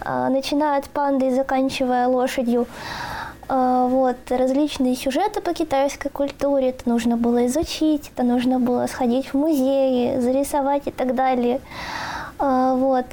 а, 0.02 0.30
начиная 0.30 0.80
от 0.80 0.90
панды 0.90 1.28
и 1.28 1.36
заканчивая 1.36 2.08
лошадью. 2.08 2.68
А, 3.50 3.88
вот, 3.88 4.18
различные 4.30 4.96
сюжеты 4.96 5.42
по 5.42 5.54
китайской 5.54 6.10
культуре, 6.10 6.70
это 6.70 6.88
нужно 6.88 7.18
было 7.18 7.46
изучить, 7.48 8.12
это 8.14 8.24
нужно 8.24 8.60
было 8.60 8.88
сходить 8.88 9.28
в 9.28 9.34
музеи, 9.34 10.20
зарисовать 10.20 10.88
и 10.88 10.92
так 10.92 11.16
далее. 11.16 11.60
Вот. 12.40 13.06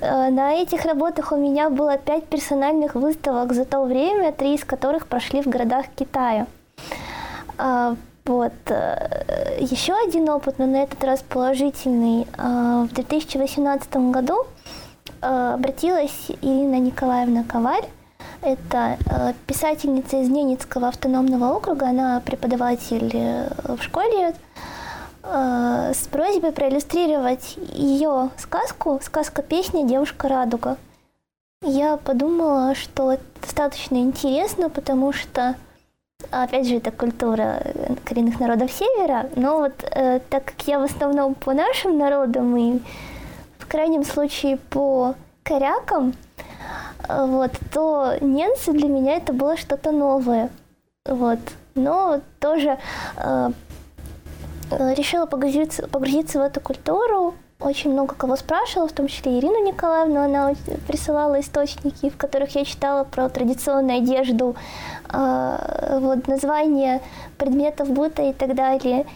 На 0.00 0.54
этих 0.54 0.84
работах 0.84 1.30
у 1.30 1.36
меня 1.36 1.70
было 1.70 1.96
пять 1.96 2.26
персональных 2.26 2.96
выставок 2.96 3.52
за 3.52 3.64
то 3.64 3.84
время, 3.84 4.32
три 4.32 4.54
из 4.54 4.64
которых 4.64 5.06
прошли 5.06 5.42
в 5.42 5.46
городах 5.46 5.86
Китая. 5.94 6.48
А, 7.56 7.94
вот. 8.24 8.52
Э, 8.66 9.58
Еще 9.60 9.94
один 9.94 10.28
опыт, 10.28 10.58
но 10.58 10.66
на 10.66 10.82
этот 10.82 11.02
раз 11.04 11.22
положительный. 11.22 12.26
А, 12.36 12.82
в 12.82 12.94
2018 12.94 13.96
году 14.10 14.46
э, 15.22 15.52
обратилась 15.54 16.30
Ирина 16.42 16.80
Николаевна 16.80 17.44
Коваль. 17.44 17.84
Это 18.42 18.98
э, 19.08 19.34
писательница 19.46 20.20
из 20.20 20.28
Ненецкого 20.28 20.88
автономного 20.88 21.54
округа, 21.54 21.90
она 21.90 22.20
преподаватель 22.24 23.48
в 23.62 23.80
школе, 23.80 24.34
с 25.28 26.06
просьбой 26.08 26.52
проиллюстрировать 26.52 27.56
ее 27.72 28.30
сказку, 28.36 29.00
сказка-песня 29.02 29.84
«Девушка 29.84 30.28
радуга». 30.28 30.76
Я 31.62 31.96
подумала, 31.96 32.74
что 32.74 33.12
это 33.12 33.24
достаточно 33.40 33.96
интересно, 33.96 34.70
потому 34.70 35.12
что 35.12 35.56
Опять 36.30 36.66
же, 36.66 36.76
это 36.76 36.90
культура 36.90 37.62
коренных 38.04 38.40
народов 38.40 38.72
Севера, 38.72 39.28
но 39.36 39.58
вот 39.58 39.74
э, 39.82 40.20
так 40.30 40.46
как 40.46 40.66
я 40.66 40.78
в 40.78 40.84
основном 40.84 41.34
по 41.34 41.52
нашим 41.52 41.98
народам 41.98 42.56
и 42.56 42.80
в 43.58 43.66
крайнем 43.66 44.02
случае 44.02 44.56
по 44.56 45.14
корякам, 45.42 46.14
э, 47.08 47.26
вот, 47.26 47.52
то 47.72 48.14
ненцы 48.20 48.72
для 48.72 48.88
меня 48.88 49.16
это 49.16 49.32
было 49.32 49.56
что-то 49.56 49.92
новое. 49.92 50.48
Вот. 51.04 51.38
Но 51.74 52.20
тоже 52.40 52.78
э, 53.18 53.50
э 53.50 53.50
решила 54.70 55.26
погрузиться, 55.26 55.86
погрузиться 55.88 56.38
в 56.38 56.42
эту 56.42 56.60
культуру, 56.60 57.34
очень 57.58 57.92
много 57.92 58.14
кого 58.14 58.36
спрашивала, 58.36 58.86
в 58.86 58.92
том 58.92 59.08
числе 59.08 59.38
Ирину 59.38 59.64
Николаевну, 59.66 60.20
она 60.20 60.52
присылала 60.86 61.40
источники, 61.40 62.10
в 62.10 62.16
которых 62.16 62.54
я 62.54 62.64
читала 62.64 63.04
про 63.04 63.28
традиционную 63.30 63.98
одежду, 63.98 64.56
э, 65.10 65.98
вот 66.00 66.28
название 66.28 67.00
предметов 67.38 67.88
быта 67.90 68.22
и 68.22 68.32
так 68.34 68.54
далее. 68.54 69.06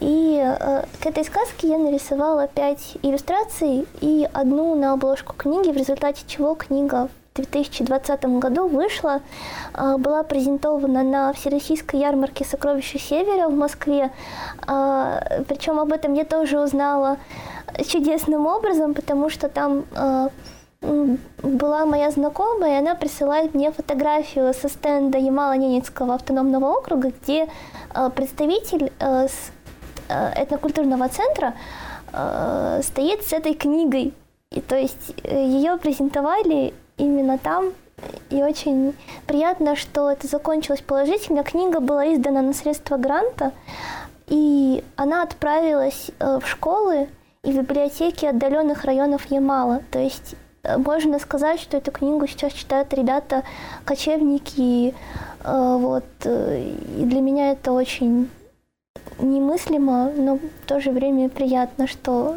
И 0.00 0.40
э, 0.40 0.84
к 1.00 1.06
этой 1.06 1.24
сказке 1.24 1.68
я 1.68 1.78
нарисовала 1.78 2.46
пять 2.46 2.96
иллюстраций 3.02 3.84
и 4.00 4.28
одну 4.32 4.76
на 4.76 4.92
обложку 4.92 5.34
книги, 5.36 5.72
в 5.72 5.76
результате 5.76 6.22
чего 6.28 6.54
книга 6.54 7.08
2020 7.38 8.24
году 8.38 8.68
вышла, 8.68 9.20
э, 9.74 9.96
была 9.98 10.22
презентована 10.22 11.02
на 11.02 11.32
Всероссийской 11.32 12.00
ярмарке 12.00 12.44
«Сокровища 12.44 12.98
Севера» 12.98 13.48
в 13.48 13.56
Москве. 13.56 14.10
Э, 14.66 15.42
причем 15.48 15.78
об 15.78 15.92
этом 15.92 16.14
я 16.14 16.24
тоже 16.24 16.60
узнала 16.60 17.16
чудесным 17.86 18.46
образом, 18.46 18.94
потому 18.94 19.30
что 19.30 19.48
там 19.48 19.84
э, 19.94 20.28
была 21.42 21.86
моя 21.86 22.10
знакомая, 22.10 22.76
и 22.76 22.78
она 22.78 22.94
присылает 22.94 23.54
мне 23.54 23.72
фотографию 23.72 24.54
со 24.54 24.68
стенда 24.68 25.18
Ямало-Ненецкого 25.18 26.14
автономного 26.14 26.66
округа, 26.66 27.10
где 27.20 27.48
представитель 28.14 28.92
этнокультурного 30.08 31.08
центра 31.08 31.54
стоит 32.82 33.24
с 33.24 33.32
этой 33.32 33.54
книгой. 33.54 34.14
И 34.50 34.60
то 34.60 34.76
есть 34.76 35.14
э, 35.24 35.44
ее 35.44 35.76
презентовали 35.76 36.72
именно 36.98 37.38
там, 37.38 37.72
и 38.30 38.42
очень 38.42 38.94
приятно, 39.26 39.74
что 39.74 40.10
это 40.10 40.26
закончилось 40.26 40.82
положительно. 40.82 41.42
Книга 41.42 41.80
была 41.80 42.14
издана 42.14 42.42
на 42.42 42.52
средства 42.52 42.96
гранта, 42.96 43.52
и 44.26 44.84
она 44.96 45.22
отправилась 45.22 46.10
э, 46.18 46.38
в 46.40 46.46
школы 46.46 47.08
и 47.42 47.52
библиотеки 47.52 48.26
отдаленных 48.26 48.84
районов 48.84 49.30
Ямала. 49.30 49.82
То 49.90 49.98
есть 49.98 50.34
э, 50.62 50.76
можно 50.76 51.18
сказать, 51.18 51.60
что 51.60 51.78
эту 51.78 51.90
книгу 51.90 52.26
сейчас 52.26 52.52
читают 52.52 52.92
ребята 52.92 53.42
кочевники. 53.84 54.94
Э, 55.42 55.76
вот. 55.78 56.04
И 56.24 57.04
для 57.04 57.20
меня 57.20 57.52
это 57.52 57.72
очень 57.72 58.28
немыслимо, 59.18 60.12
но 60.14 60.36
в 60.36 60.66
то 60.66 60.80
же 60.80 60.90
время 60.90 61.28
приятно, 61.30 61.86
что 61.86 62.36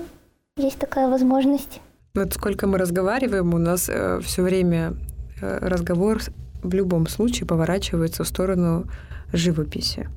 есть 0.55 0.79
такая 0.79 1.09
возможность. 1.09 1.81
Вот 2.13 2.33
сколько 2.33 2.67
мы 2.67 2.77
разговариваем, 2.77 3.53
у 3.53 3.57
нас 3.57 3.89
э, 3.89 4.19
все 4.21 4.43
время 4.43 4.95
разговор 5.41 6.19
в 6.61 6.73
любом 6.73 7.07
случае 7.07 7.47
поворачивается 7.47 8.23
в 8.23 8.27
сторону 8.27 8.85
живописи. 9.33 10.09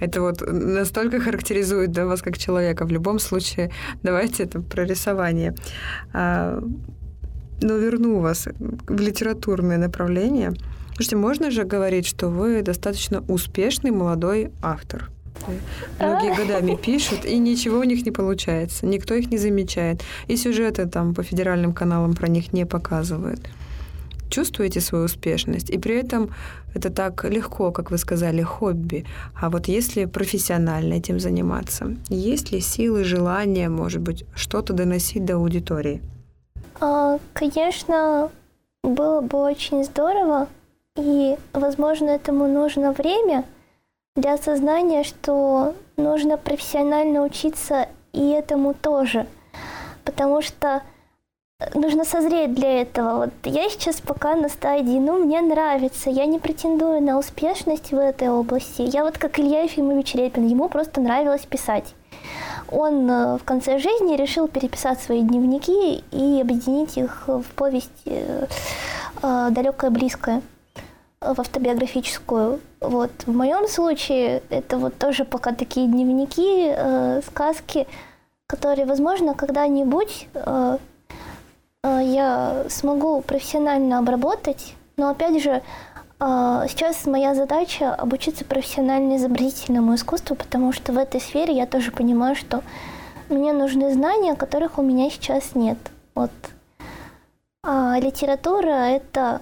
Это 0.00 0.20
вот 0.20 0.42
настолько 0.46 1.20
характеризует 1.20 1.92
да, 1.92 2.04
вас 2.04 2.20
как 2.20 2.36
человека. 2.36 2.84
В 2.84 2.90
любом 2.90 3.18
случае, 3.18 3.70
давайте 4.02 4.42
это 4.42 4.60
про 4.60 4.84
рисование. 4.84 5.54
А, 6.12 6.62
но 7.62 7.76
верну 7.76 8.18
вас 8.18 8.48
в 8.88 9.00
литературное 9.00 9.78
направление. 9.78 10.52
Слушайте, 10.94 11.16
можно 11.16 11.50
же 11.50 11.64
говорить, 11.64 12.06
что 12.06 12.28
вы 12.28 12.62
достаточно 12.62 13.24
успешный 13.28 13.92
молодой 13.92 14.50
автор? 14.62 15.10
Многие 15.98 16.32
а? 16.32 16.36
годами 16.36 16.76
пишут, 16.76 17.24
и 17.24 17.38
ничего 17.38 17.78
у 17.78 17.84
них 17.84 18.04
не 18.06 18.12
получается. 18.12 18.86
Никто 18.86 19.14
их 19.14 19.30
не 19.30 19.38
замечает. 19.38 20.02
И 20.28 20.36
сюжеты 20.36 20.86
там 20.86 21.14
по 21.14 21.22
федеральным 21.22 21.72
каналам 21.72 22.14
про 22.14 22.28
них 22.28 22.52
не 22.52 22.66
показывают 22.66 23.40
чувствуете 24.34 24.80
свою 24.80 25.04
успешность, 25.04 25.70
и 25.70 25.78
при 25.78 25.94
этом 25.94 26.30
это 26.74 26.90
так 26.90 27.24
легко, 27.24 27.70
как 27.70 27.90
вы 27.90 27.98
сказали, 27.98 28.42
хобби. 28.42 29.04
А 29.40 29.48
вот 29.48 29.68
если 29.68 30.06
профессионально 30.06 30.94
этим 30.94 31.20
заниматься, 31.20 31.94
есть 32.08 32.52
ли 32.52 32.60
силы, 32.60 33.04
желание, 33.04 33.68
может 33.68 34.02
быть, 34.02 34.24
что-то 34.34 34.72
доносить 34.72 35.24
до 35.24 35.34
аудитории? 35.34 36.00
А, 36.80 37.18
конечно, 37.32 38.30
было 38.82 39.20
бы 39.20 39.38
очень 39.38 39.84
здорово, 39.84 40.48
и, 40.98 41.36
возможно, 41.52 42.10
этому 42.10 42.48
нужно 42.48 42.92
время 42.92 43.44
для 44.16 44.34
осознания, 44.34 45.02
что 45.02 45.74
нужно 45.96 46.36
профессионально 46.36 47.22
учиться 47.22 47.88
и 48.12 48.30
этому 48.30 48.72
тоже. 48.72 49.26
Потому 50.04 50.40
что 50.40 50.82
нужно 51.74 52.04
созреть 52.04 52.54
для 52.54 52.82
этого. 52.82 53.24
Вот 53.24 53.30
я 53.42 53.68
сейчас 53.68 54.00
пока 54.00 54.36
на 54.36 54.48
стадии, 54.48 54.98
ну, 55.00 55.24
мне 55.24 55.40
нравится, 55.40 56.10
я 56.10 56.26
не 56.26 56.38
претендую 56.38 57.02
на 57.02 57.18
успешность 57.18 57.90
в 57.90 57.98
этой 57.98 58.28
области. 58.28 58.82
Я 58.82 59.02
вот 59.02 59.18
как 59.18 59.40
Илья 59.40 59.62
Ефимович 59.62 60.14
Репин, 60.14 60.46
ему 60.46 60.68
просто 60.68 61.00
нравилось 61.00 61.44
писать. 61.44 61.92
Он 62.70 63.10
э, 63.10 63.38
в 63.38 63.44
конце 63.44 63.78
жизни 63.78 64.16
решил 64.16 64.46
переписать 64.46 65.00
свои 65.00 65.22
дневники 65.22 66.04
и 66.12 66.40
объединить 66.40 66.96
их 66.96 67.24
в 67.26 67.44
повесть 67.56 67.90
э, 68.06 68.46
э, 69.22 69.48
«Далекое 69.50 69.90
близкое» 69.90 70.40
в 71.34 71.40
автобиографическую. 71.40 72.60
Вот. 72.80 73.10
В 73.26 73.32
моем 73.32 73.68
случае 73.68 74.42
это 74.50 74.76
вот 74.78 74.96
тоже 74.98 75.24
пока 75.24 75.52
такие 75.52 75.86
дневники, 75.86 76.68
э, 76.68 77.22
сказки, 77.26 77.86
которые, 78.46 78.86
возможно, 78.86 79.34
когда-нибудь 79.34 80.28
э, 80.34 80.78
Э, 81.84 82.00
я 82.02 82.64
смогу 82.68 83.20
профессионально 83.20 83.98
обработать, 83.98 84.74
но 84.96 85.10
опять 85.10 85.42
же, 85.42 85.62
э, 86.18 86.66
сейчас 86.68 87.06
моя 87.06 87.34
задача 87.34 87.94
обучиться 87.94 88.44
профессионально-изобразительному 88.44 89.94
искусству, 89.94 90.34
потому 90.34 90.72
что 90.72 90.92
в 90.92 90.98
этой 90.98 91.20
сфере 91.20 91.54
я 91.54 91.66
тоже 91.66 91.92
понимаю, 91.92 92.34
что 92.34 92.62
мне 93.28 93.52
нужны 93.52 93.92
знания, 93.92 94.34
которых 94.34 94.78
у 94.78 94.82
меня 94.82 95.10
сейчас 95.10 95.54
нет. 95.54 95.78
Вот. 96.14 96.30
А 97.62 97.98
литература— 97.98 98.68
это 98.68 99.40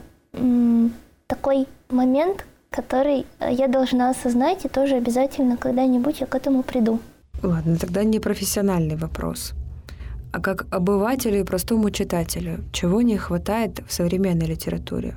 такой 1.35 1.67
момент, 1.89 2.45
который 2.71 3.25
я 3.41 3.69
должна 3.69 4.11
осознать, 4.11 4.67
и 4.67 4.69
тоже 4.69 4.97
обязательно 4.97 5.57
когда-нибудь 5.57 6.21
я 6.21 6.27
к 6.27 6.35
этому 6.35 6.63
приду. 6.63 6.99
Ладно, 7.43 7.77
тогда 7.77 8.05
не 8.05 8.21
профессиональный 8.21 8.97
вопрос. 8.97 9.55
а 10.33 10.41
как 10.41 10.67
обывателю 10.71 11.41
и 11.41 11.45
простому 11.45 11.91
читателю, 11.91 12.65
чего 12.73 13.03
не 13.03 13.19
хватает 13.19 13.81
в 13.87 13.93
современной 13.93 14.47
литературе? 14.47 15.15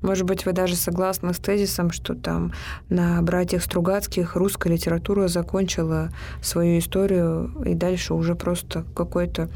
Может 0.00 0.26
быть, 0.26 0.46
вы 0.46 0.52
даже 0.52 0.74
согласны 0.76 1.32
с 1.32 1.38
тезисом, 1.38 1.90
что 1.92 2.14
там 2.14 2.52
на 2.88 3.22
братьях 3.22 3.62
Стругацких 3.62 4.36
русская 4.36 4.72
литература 4.72 5.28
закончила 5.28 6.10
свою 6.42 6.78
историю, 6.78 7.52
и 7.64 7.74
дальше 7.74 8.14
уже 8.14 8.34
просто 8.34 8.84
какой-то 8.94 9.48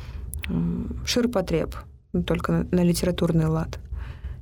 ширпотреб, 1.05 1.75
только 2.27 2.67
на 2.71 2.83
литературный 2.85 3.47
лад. 3.47 3.81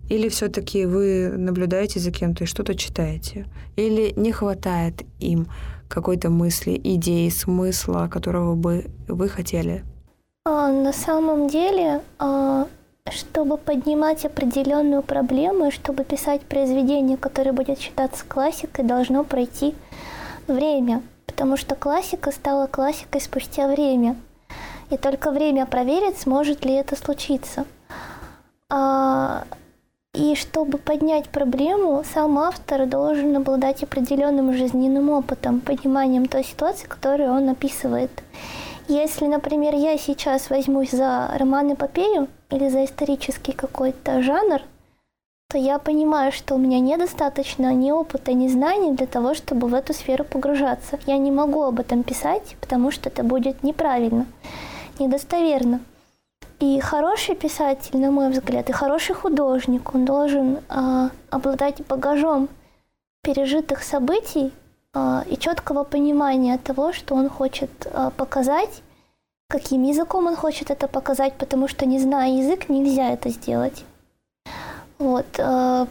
Или 0.08 0.28
все-таки 0.28 0.86
вы 0.86 1.30
наблюдаете 1.36 2.00
за 2.00 2.10
кем-то 2.10 2.44
и 2.44 2.46
что-то 2.46 2.74
читаете? 2.74 3.46
Или 3.76 4.12
не 4.16 4.32
хватает 4.32 5.02
им 5.18 5.46
какой-то 5.88 6.30
мысли, 6.30 6.80
идеи, 6.82 7.28
смысла, 7.28 8.08
которого 8.10 8.54
бы 8.54 8.86
вы 9.08 9.28
хотели? 9.28 9.84
А, 10.44 10.70
на 10.70 10.92
самом 10.92 11.48
деле, 11.48 12.02
а, 12.18 12.66
чтобы 13.10 13.56
поднимать 13.56 14.24
определенную 14.24 15.02
проблему 15.02 15.70
чтобы 15.70 16.04
писать 16.04 16.42
произведение, 16.42 17.16
которое 17.16 17.52
будет 17.52 17.78
считаться 17.78 18.24
классикой, 18.26 18.84
должно 18.84 19.24
пройти 19.24 19.74
время. 20.46 21.02
Потому 21.26 21.56
что 21.56 21.74
классика 21.74 22.30
стала 22.30 22.66
классикой 22.66 23.20
спустя 23.20 23.68
время. 23.68 24.16
И 24.90 24.96
только 24.96 25.30
время 25.30 25.66
проверит, 25.66 26.18
сможет 26.18 26.64
ли 26.64 26.74
это 26.74 26.94
случиться. 26.94 27.64
А, 28.68 29.44
и 30.14 30.36
чтобы 30.36 30.78
поднять 30.78 31.28
проблему, 31.28 32.02
сам 32.14 32.38
автор 32.38 32.86
должен 32.86 33.36
обладать 33.36 33.82
определенным 33.82 34.54
жизненным 34.54 35.10
опытом, 35.10 35.60
пониманием 35.60 36.26
той 36.26 36.44
ситуации, 36.44 36.86
которую 36.86 37.32
он 37.32 37.48
описывает. 37.48 38.10
Если, 38.86 39.26
например, 39.26 39.74
я 39.74 39.98
сейчас 39.98 40.50
возьмусь 40.50 40.90
за 40.90 41.30
роман-эпопею 41.36 42.28
или 42.50 42.68
за 42.68 42.84
исторический 42.84 43.52
какой-то 43.52 44.22
жанр, 44.22 44.60
то 45.50 45.58
я 45.58 45.78
понимаю, 45.78 46.32
что 46.32 46.54
у 46.54 46.58
меня 46.58 46.78
недостаточно 46.78 47.72
ни 47.72 47.90
опыта, 47.90 48.32
ни 48.32 48.46
знаний 48.46 48.92
для 48.92 49.06
того, 49.06 49.34
чтобы 49.34 49.66
в 49.66 49.74
эту 49.74 49.94
сферу 49.94 50.24
погружаться. 50.24 50.98
Я 51.06 51.18
не 51.18 51.32
могу 51.32 51.62
об 51.62 51.80
этом 51.80 52.02
писать, 52.02 52.56
потому 52.60 52.90
что 52.90 53.08
это 53.08 53.24
будет 53.24 53.62
неправильно, 53.62 54.26
недостоверно. 54.98 55.80
И 56.64 56.80
хороший 56.80 57.34
писатель, 57.34 57.98
на 57.98 58.10
мой 58.10 58.30
взгляд, 58.30 58.70
и 58.70 58.72
хороший 58.72 59.14
художник, 59.14 59.94
он 59.94 60.06
должен 60.06 60.60
э, 60.70 61.08
обладать 61.28 61.86
багажом 61.86 62.48
пережитых 63.20 63.82
событий 63.82 64.50
э, 64.94 65.22
и 65.28 65.36
четкого 65.36 65.84
понимания 65.84 66.56
того, 66.56 66.94
что 66.94 67.16
он 67.16 67.28
хочет 67.28 67.70
э, 67.84 68.10
показать, 68.16 68.82
каким 69.48 69.82
языком 69.82 70.26
он 70.26 70.36
хочет 70.36 70.70
это 70.70 70.88
показать, 70.88 71.34
потому 71.34 71.68
что 71.68 71.84
не 71.84 71.98
зная 71.98 72.30
язык, 72.30 72.70
нельзя 72.70 73.12
это 73.12 73.28
сделать. 73.28 73.84
Вот. 74.98 75.26
Э, 75.36 75.86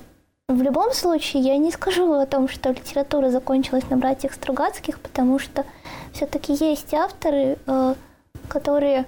в 0.48 0.62
любом 0.64 0.92
случае, 0.94 1.44
я 1.44 1.58
не 1.58 1.72
скажу 1.72 2.12
о 2.14 2.26
том, 2.26 2.48
что 2.48 2.72
литература 2.72 3.30
закончилась 3.30 3.88
на 3.92 3.98
братьях 3.98 4.34
Стругацких, 4.34 5.00
потому 5.00 5.38
что 5.38 5.66
все-таки 6.14 6.54
есть 6.54 6.96
авторы, 6.96 7.60
которые 8.48 9.06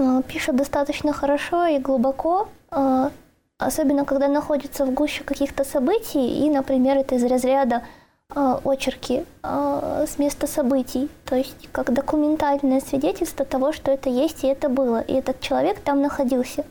Э, 0.00 0.22
пишут 0.26 0.56
достаточно 0.56 1.12
хорошо 1.12 1.66
и 1.66 1.78
глубоко, 1.78 2.48
э, 2.70 3.10
особенно 3.58 4.04
когда 4.06 4.28
находятся 4.28 4.86
в 4.86 4.94
гуще 4.94 5.24
каких-то 5.24 5.62
событий, 5.64 6.46
и, 6.46 6.48
например, 6.48 6.96
это 6.96 7.16
из 7.16 7.24
разряда 7.24 7.82
э, 8.34 8.56
очерки 8.64 9.24
с 9.42 10.18
места 10.18 10.46
событий, 10.46 11.08
то 11.24 11.36
есть 11.36 11.68
как 11.72 11.92
документальное 11.92 12.80
свидетельство 12.80 13.44
того, 13.44 13.72
что 13.72 13.90
это 13.90 14.08
есть 14.08 14.44
и 14.44 14.46
это 14.46 14.68
было, 14.68 15.00
и 15.00 15.12
этот 15.12 15.40
человек 15.40 15.80
там 15.80 16.00
находился. 16.00 16.64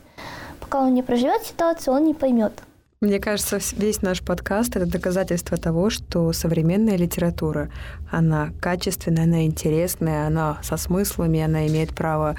Пока 0.58 0.80
он 0.80 0.94
не 0.94 1.02
проживет 1.02 1.42
ситуацию, 1.42 1.94
он 1.94 2.04
не 2.06 2.14
поймет. 2.14 2.52
Мне 3.00 3.18
кажется, 3.18 3.58
весь 3.76 4.02
наш 4.02 4.22
подкаст— 4.22 4.76
это 4.76 4.86
доказательство 4.86 5.56
того, 5.56 5.88
что 5.90 6.32
современная 6.32 6.96
литература, 6.96 7.70
она 8.10 8.50
качественная, 8.60 9.24
она 9.24 9.46
интересная, 9.46 10.26
она 10.26 10.58
со 10.62 10.76
смыслами, 10.76 11.40
она 11.40 11.66
имеет 11.66 11.94
право 11.94 12.36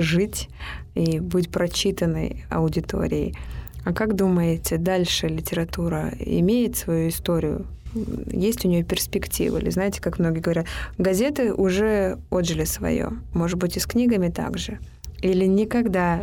жить 0.00 0.48
и 0.94 1.20
быть 1.20 1.50
прочитанной 1.50 2.44
аудиторией. 2.50 3.36
А 3.84 3.92
как 3.92 4.14
думаете, 4.14 4.76
дальше 4.76 5.28
литература 5.28 6.12
имеет 6.18 6.76
свою 6.76 7.08
историю? 7.08 7.66
Есть 8.30 8.64
у 8.64 8.68
нее 8.68 8.84
перспективы? 8.84 9.60
Или 9.60 9.70
знаете, 9.70 10.00
как 10.00 10.18
многие 10.18 10.40
говорят, 10.40 10.66
газеты 10.98 11.52
уже 11.52 12.18
отжили 12.30 12.64
свое. 12.64 13.10
Может 13.32 13.58
быть, 13.58 13.76
и 13.76 13.80
с 13.80 13.86
книгами 13.86 14.28
также. 14.28 14.78
Или 15.22 15.46
никогда 15.46 16.20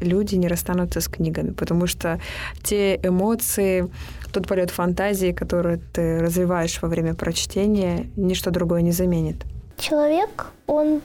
люди 0.00 0.36
не 0.36 0.48
расстанутся 0.48 1.00
с 1.00 1.08
книгами, 1.08 1.52
потому 1.52 1.86
что 1.86 2.20
те 2.62 2.96
эмоции, 3.02 3.88
тот 4.32 4.46
полет 4.46 4.70
фантазии, 4.70 5.32
который 5.32 5.78
ты 5.92 6.20
развиваешь 6.20 6.80
во 6.82 6.88
время 6.88 7.14
прочтения, 7.14 8.06
ничто 8.16 8.50
другое 8.50 8.82
не 8.82 8.92
заменит. 8.92 9.44
Человек, 9.76 10.46
он, 10.66 11.00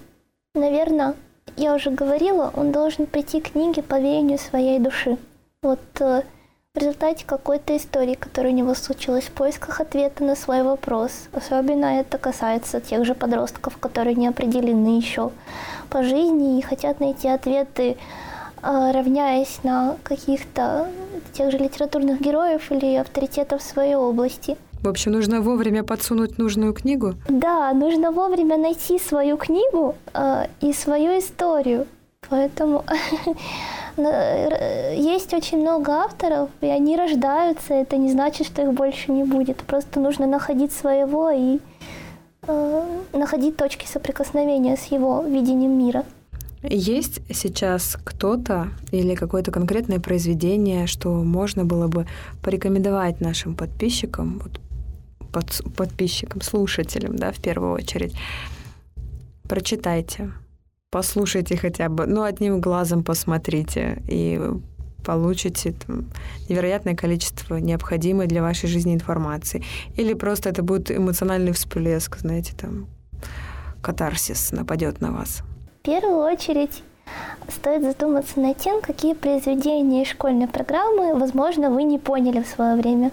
наверное, 0.55 1.15
я 1.57 1.73
уже 1.73 1.91
говорила, 1.91 2.51
он 2.55 2.71
должен 2.71 3.05
прийти 3.05 3.41
к 3.41 3.51
книге 3.51 3.83
по 3.83 3.99
веянию 3.99 4.37
своей 4.37 4.79
души. 4.79 5.17
Вот 5.61 5.79
э, 5.99 6.23
в 6.73 6.77
результате 6.77 7.25
какой-то 7.25 7.77
истории, 7.77 8.15
которая 8.15 8.51
у 8.51 8.55
него 8.55 8.73
случилась, 8.73 9.25
в 9.25 9.31
поисках 9.31 9.79
ответа 9.79 10.23
на 10.23 10.35
свой 10.35 10.63
вопрос. 10.63 11.11
Особенно 11.31 11.99
это 11.99 12.17
касается 12.17 12.81
тех 12.81 13.05
же 13.05 13.15
подростков, 13.15 13.77
которые 13.77 14.15
не 14.15 14.27
определены 14.27 14.97
еще 14.97 15.31
по 15.89 16.03
жизни 16.03 16.57
и 16.57 16.61
хотят 16.61 16.99
найти 16.99 17.27
ответы, 17.27 17.97
э, 18.61 18.91
равняясь 18.91 19.59
на 19.63 19.97
каких-то 20.03 20.87
тех 21.33 21.51
же 21.51 21.57
литературных 21.57 22.21
героев 22.21 22.71
или 22.71 22.95
авторитетов 22.95 23.61
в 23.61 23.65
своей 23.65 23.95
области– 23.95 24.57
в 24.83 24.87
общем, 24.87 25.13
нужно 25.13 25.41
вовремя 25.41 25.83
подсунуть 25.83 26.37
нужную 26.37 26.73
книгу? 26.73 27.13
Да, 27.29 27.73
нужно 27.73 28.11
вовремя 28.11 28.57
найти 28.57 28.99
свою 28.99 29.37
книгу 29.37 29.95
э, 30.13 30.47
и 30.61 30.73
свою 30.73 31.17
историю. 31.17 31.87
Поэтому 32.29 32.83
есть 33.97 35.33
очень 35.33 35.59
много 35.59 35.91
авторов, 35.93 36.49
и 36.61 36.67
они 36.67 36.97
рождаются. 36.97 37.73
Это 37.73 37.97
не 37.97 38.11
значит, 38.11 38.47
что 38.47 38.61
их 38.61 38.73
больше 38.73 39.11
не 39.11 39.23
будет. 39.23 39.57
Просто 39.57 39.99
нужно 39.99 40.27
находить 40.27 40.71
своего 40.71 41.29
и 41.29 41.59
э, 42.47 42.83
находить 43.13 43.55
точки 43.55 43.85
соприкосновения 43.85 44.75
с 44.75 44.85
его 44.91 45.23
видением 45.23 45.77
мира. 45.77 46.03
Есть 46.63 47.19
сейчас 47.29 47.97
кто-то 48.05 48.69
или 48.91 49.15
какое-то 49.15 49.51
конкретное 49.51 49.99
произведение, 49.99 50.87
что 50.87 51.11
можно 51.11 51.65
было 51.65 51.87
бы 51.87 52.07
порекомендовать 52.41 53.19
нашим 53.19 53.53
подписчикам, 53.53 54.39
вот 54.41 54.61
под, 55.33 55.61
подписчикам, 55.75 56.41
слушателям, 56.41 57.15
да, 57.17 57.31
в 57.31 57.41
первую 57.41 57.73
очередь. 57.73 58.15
Прочитайте, 59.49 60.31
послушайте 60.89 61.57
хотя 61.57 61.89
бы, 61.89 62.05
ну, 62.05 62.23
одним 62.23 62.61
глазом 62.61 63.03
посмотрите, 63.03 64.01
и 64.07 64.39
получите 65.03 65.73
там, 65.85 66.05
невероятное 66.47 66.95
количество 66.95 67.57
необходимой 67.57 68.27
для 68.27 68.41
вашей 68.41 68.69
жизни 68.69 68.93
информации. 68.93 69.63
Или 69.97 70.13
просто 70.13 70.49
это 70.49 70.63
будет 70.63 70.91
эмоциональный 70.91 71.51
всплеск, 71.51 72.17
знаете, 72.17 72.53
там, 72.57 72.87
катарсис 73.81 74.51
нападет 74.51 75.01
на 75.01 75.11
вас. 75.11 75.41
В 75.81 75.85
первую 75.85 76.19
очередь 76.19 76.83
стоит 77.49 77.83
задуматься 77.83 78.39
над 78.39 78.57
тем, 78.57 78.81
какие 78.81 79.13
произведения 79.13 80.03
из 80.03 80.07
школьной 80.09 80.47
программы, 80.47 81.19
возможно, 81.19 81.69
вы 81.69 81.83
не 81.83 81.99
поняли 81.99 82.41
в 82.41 82.47
свое 82.47 82.75
время 82.75 83.11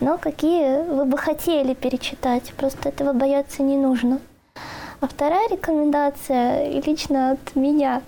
но 0.00 0.18
какие 0.18 0.82
вы 0.82 1.04
бы 1.04 1.16
хотели 1.16 1.74
перечитать. 1.74 2.52
Просто 2.56 2.88
этого 2.88 3.12
бояться 3.12 3.62
не 3.62 3.76
нужно. 3.76 4.20
А 5.00 5.06
вторая 5.06 5.48
рекомендация, 5.48 6.80
лично 6.80 7.32
от 7.32 7.56
меня, 7.56 8.02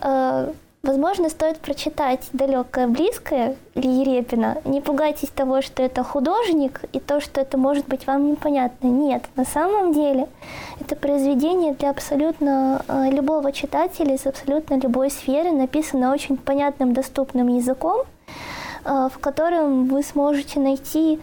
э, 0.00 0.52
возможно, 0.82 1.28
стоит 1.28 1.58
прочитать 1.58 2.28
«Далекое 2.32 2.86
близкое» 2.86 3.56
Ильи 3.74 4.04
Репина. 4.04 4.58
Не 4.64 4.80
пугайтесь 4.80 5.30
того, 5.30 5.60
что 5.60 5.82
это 5.82 6.04
художник, 6.04 6.82
и 6.92 7.00
то, 7.00 7.20
что 7.20 7.40
это 7.40 7.58
может 7.58 7.88
быть 7.88 8.06
вам 8.06 8.30
непонятно. 8.30 8.86
Нет, 8.86 9.24
на 9.34 9.44
самом 9.44 9.92
деле 9.92 10.28
это 10.80 10.94
произведение 10.94 11.74
для 11.74 11.90
абсолютно 11.90 12.82
э, 12.86 13.10
любого 13.10 13.50
читателя 13.50 14.14
из 14.14 14.24
абсолютно 14.24 14.76
любой 14.76 15.10
сферы, 15.10 15.50
написано 15.50 16.12
очень 16.12 16.36
понятным, 16.36 16.92
доступным 16.92 17.48
языком, 17.48 18.02
э, 18.84 19.08
в 19.12 19.18
котором 19.18 19.86
вы 19.86 20.04
сможете 20.04 20.60
найти 20.60 21.18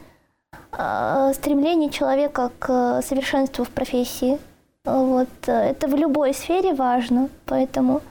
стремление 1.34 1.90
человека 1.90 2.52
к 2.60 3.02
совершенству 3.02 3.64
в 3.66 3.70
профессии. 3.70 4.40
Вот. 4.86 5.30
Это 5.46 5.88
в 5.88 5.96
любой 5.96 6.34
сфере 6.34 6.74
важно, 6.74 7.30
поэтому 7.46 8.02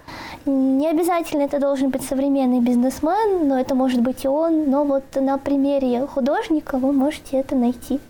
не 0.47 0.89
обязательно 0.89 1.43
это 1.43 1.61
должен 1.61 1.91
быть 1.91 2.03
современный 2.03 2.61
бизнесмен, 2.61 3.47
но 3.47 3.61
это 3.61 3.75
может 3.75 4.01
быть 4.01 4.25
и 4.25 4.29
он, 4.29 4.71
но 4.71 4.85
вот 4.85 5.05
на 5.15 5.37
примере 5.37 6.07
художника 6.07 6.79
вы 6.79 6.93
можете 6.93 7.37
это 7.37 7.55
найти. 7.55 8.01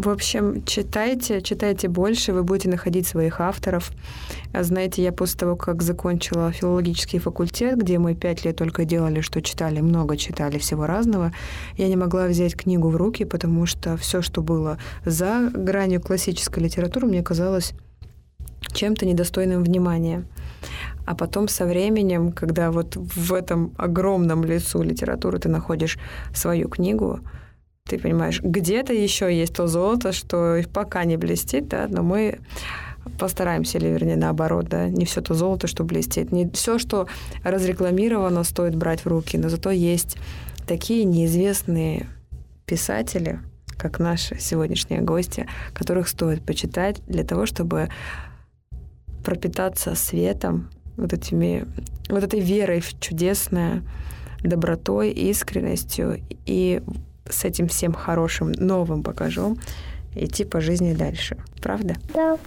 В 0.00 0.08
общем, 0.08 0.64
читайте, 0.64 1.42
читайте 1.42 1.86
больше, 1.86 2.32
вы 2.32 2.42
будете 2.42 2.70
находить 2.70 3.06
своих 3.06 3.38
авторов. 3.38 3.92
А 4.54 4.62
знаете, 4.62 5.02
я 5.02 5.12
после 5.12 5.38
того, 5.38 5.56
как 5.56 5.82
закончила 5.82 6.50
филологический 6.52 7.18
факультет, 7.18 7.76
где 7.76 7.98
мы 7.98 8.14
пять 8.14 8.42
лет 8.42 8.56
только 8.56 8.86
делали, 8.86 9.20
что 9.20 9.42
читали, 9.42 9.82
много 9.82 10.16
читали 10.16 10.56
всего 10.56 10.86
разного, 10.86 11.34
я 11.76 11.86
не 11.86 11.96
могла 11.96 12.28
взять 12.28 12.56
книгу 12.56 12.88
в 12.88 12.96
руки, 12.96 13.26
потому 13.26 13.66
что 13.66 13.98
все, 13.98 14.22
что 14.22 14.40
было 14.40 14.78
за 15.04 15.50
гранью 15.52 16.00
классической 16.00 16.62
литературы, 16.62 17.06
мне 17.06 17.22
казалось 17.22 17.74
чем-то 18.72 19.04
недостойным 19.04 19.62
внимания. 19.62 20.24
А 21.04 21.14
потом 21.14 21.46
со 21.46 21.66
временем, 21.66 22.32
когда 22.32 22.70
вот 22.70 22.96
в 22.96 23.34
этом 23.34 23.74
огромном 23.76 24.44
лесу 24.44 24.82
литературы 24.82 25.38
ты 25.38 25.50
находишь 25.50 25.98
свою 26.32 26.70
книгу, 26.70 27.20
ты 27.90 27.98
понимаешь, 27.98 28.40
где-то 28.40 28.92
еще 28.92 29.36
есть 29.36 29.54
то 29.54 29.66
золото, 29.66 30.12
что 30.12 30.62
пока 30.72 31.04
не 31.04 31.16
блестит, 31.16 31.68
да, 31.68 31.86
но 31.88 32.04
мы 32.04 32.38
постараемся, 33.18 33.78
или 33.78 33.88
вернее 33.88 34.16
наоборот, 34.16 34.68
да, 34.68 34.88
не 34.88 35.04
все 35.04 35.20
то 35.20 35.34
золото, 35.34 35.66
что 35.66 35.82
блестит, 35.82 36.30
не 36.30 36.48
все, 36.50 36.78
что 36.78 37.08
разрекламировано, 37.42 38.44
стоит 38.44 38.76
брать 38.76 39.00
в 39.00 39.06
руки, 39.08 39.36
но 39.36 39.48
зато 39.48 39.70
есть 39.70 40.18
такие 40.68 41.02
неизвестные 41.04 42.06
писатели, 42.64 43.40
как 43.76 43.98
наши 43.98 44.38
сегодняшние 44.38 45.00
гости, 45.00 45.48
которых 45.74 46.08
стоит 46.08 46.44
почитать 46.44 47.02
для 47.08 47.24
того, 47.24 47.44
чтобы 47.44 47.88
пропитаться 49.24 49.96
светом, 49.96 50.70
вот 50.96 51.12
этими, 51.12 51.66
вот 52.08 52.22
этой 52.22 52.38
верой 52.38 52.80
в 52.80 53.00
чудесное, 53.00 53.82
добротой, 54.42 55.10
искренностью 55.10 56.20
и 56.46 56.82
с 57.28 57.44
этим 57.44 57.68
всем 57.68 57.92
хорошим 57.92 58.52
новым 58.52 59.02
багажом 59.02 59.58
идти 60.14 60.44
по 60.44 60.60
жизни 60.60 60.92
дальше. 60.92 61.36
Правда? 61.62 61.96
Да. 62.14 62.38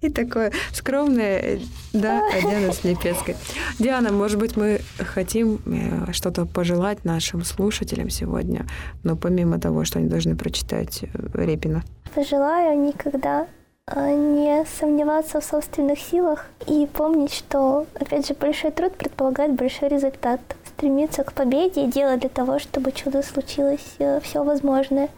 И 0.00 0.08
такое 0.08 0.50
скромное, 0.72 1.60
да, 1.92 2.22
Диана 2.40 2.72
Слепецкая. 2.72 3.36
Диана, 3.78 4.10
может 4.10 4.38
быть, 4.38 4.56
мы 4.56 4.80
хотим 4.98 5.60
э, 5.66 6.12
что-то 6.12 6.46
пожелать 6.46 7.04
нашим 7.04 7.44
слушателям 7.44 8.08
сегодня, 8.08 8.66
но 9.02 9.14
помимо 9.14 9.60
того, 9.60 9.84
что 9.84 9.98
они 9.98 10.08
должны 10.08 10.36
прочитать 10.36 11.02
э, 11.02 11.06
Репина. 11.34 11.82
Пожелаю 12.14 12.80
никогда 12.80 13.46
э, 13.86 14.14
не 14.14 14.64
сомневаться 14.78 15.42
в 15.42 15.44
собственных 15.44 15.98
силах 15.98 16.46
и 16.66 16.88
помнить, 16.90 17.34
что, 17.34 17.86
опять 17.94 18.26
же, 18.26 18.32
большой 18.32 18.70
труд 18.70 18.96
предполагает 18.96 19.54
большой 19.54 19.90
результат 19.90 20.40
стремиться 20.80 21.24
к 21.24 21.34
победе 21.34 21.84
и 21.84 21.90
делать 21.90 22.20
для 22.20 22.30
того, 22.30 22.58
чтобы 22.58 22.92
чудо 22.92 23.22
случилось 23.22 23.96
э, 23.98 24.18
все 24.22 24.42
возможное. 24.42 25.10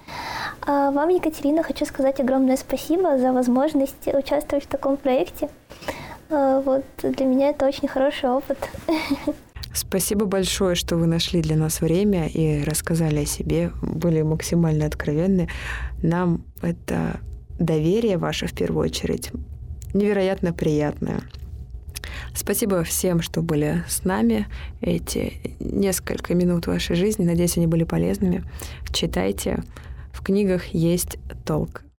А 0.66 0.90
вам, 0.90 1.08
Екатерина, 1.08 1.62
хочу 1.62 1.86
сказать 1.86 2.18
огромное 2.18 2.56
спасибо 2.56 3.16
за 3.16 3.32
возможность 3.32 4.08
участвовать 4.08 4.64
в 4.64 4.66
таком 4.66 4.96
проекте. 4.96 5.48
А, 6.30 6.60
вот 6.62 6.84
для 7.02 7.26
меня 7.26 7.50
это 7.50 7.64
очень 7.66 7.86
хороший 7.86 8.28
опыт. 8.30 8.58
Спасибо 9.74 10.26
большое, 10.26 10.74
что 10.74 10.96
вы 10.96 11.06
нашли 11.06 11.40
для 11.40 11.56
нас 11.56 11.80
время 11.80 12.26
и 12.26 12.62
рассказали 12.64 13.20
о 13.20 13.26
себе, 13.26 13.70
были 13.80 14.20
максимально 14.20 14.84
откровенны. 14.84 15.48
Нам 16.02 16.44
это 16.60 17.20
доверие 17.58 18.18
ваше 18.18 18.46
в 18.46 18.52
первую 18.52 18.88
очередь 18.88 19.30
невероятно 19.94 20.52
приятное. 20.52 21.20
Спасибо 22.34 22.82
всем, 22.84 23.22
что 23.22 23.42
были 23.42 23.84
с 23.88 24.04
нами 24.04 24.46
эти 24.80 25.40
несколько 25.60 26.34
минут 26.34 26.66
вашей 26.66 26.96
жизни. 26.96 27.24
Надеюсь, 27.24 27.56
они 27.56 27.66
были 27.66 27.84
полезными. 27.84 28.44
Читайте. 28.92 29.62
В 30.12 30.22
книгах 30.22 30.66
есть 30.66 31.18
толк. 31.44 31.82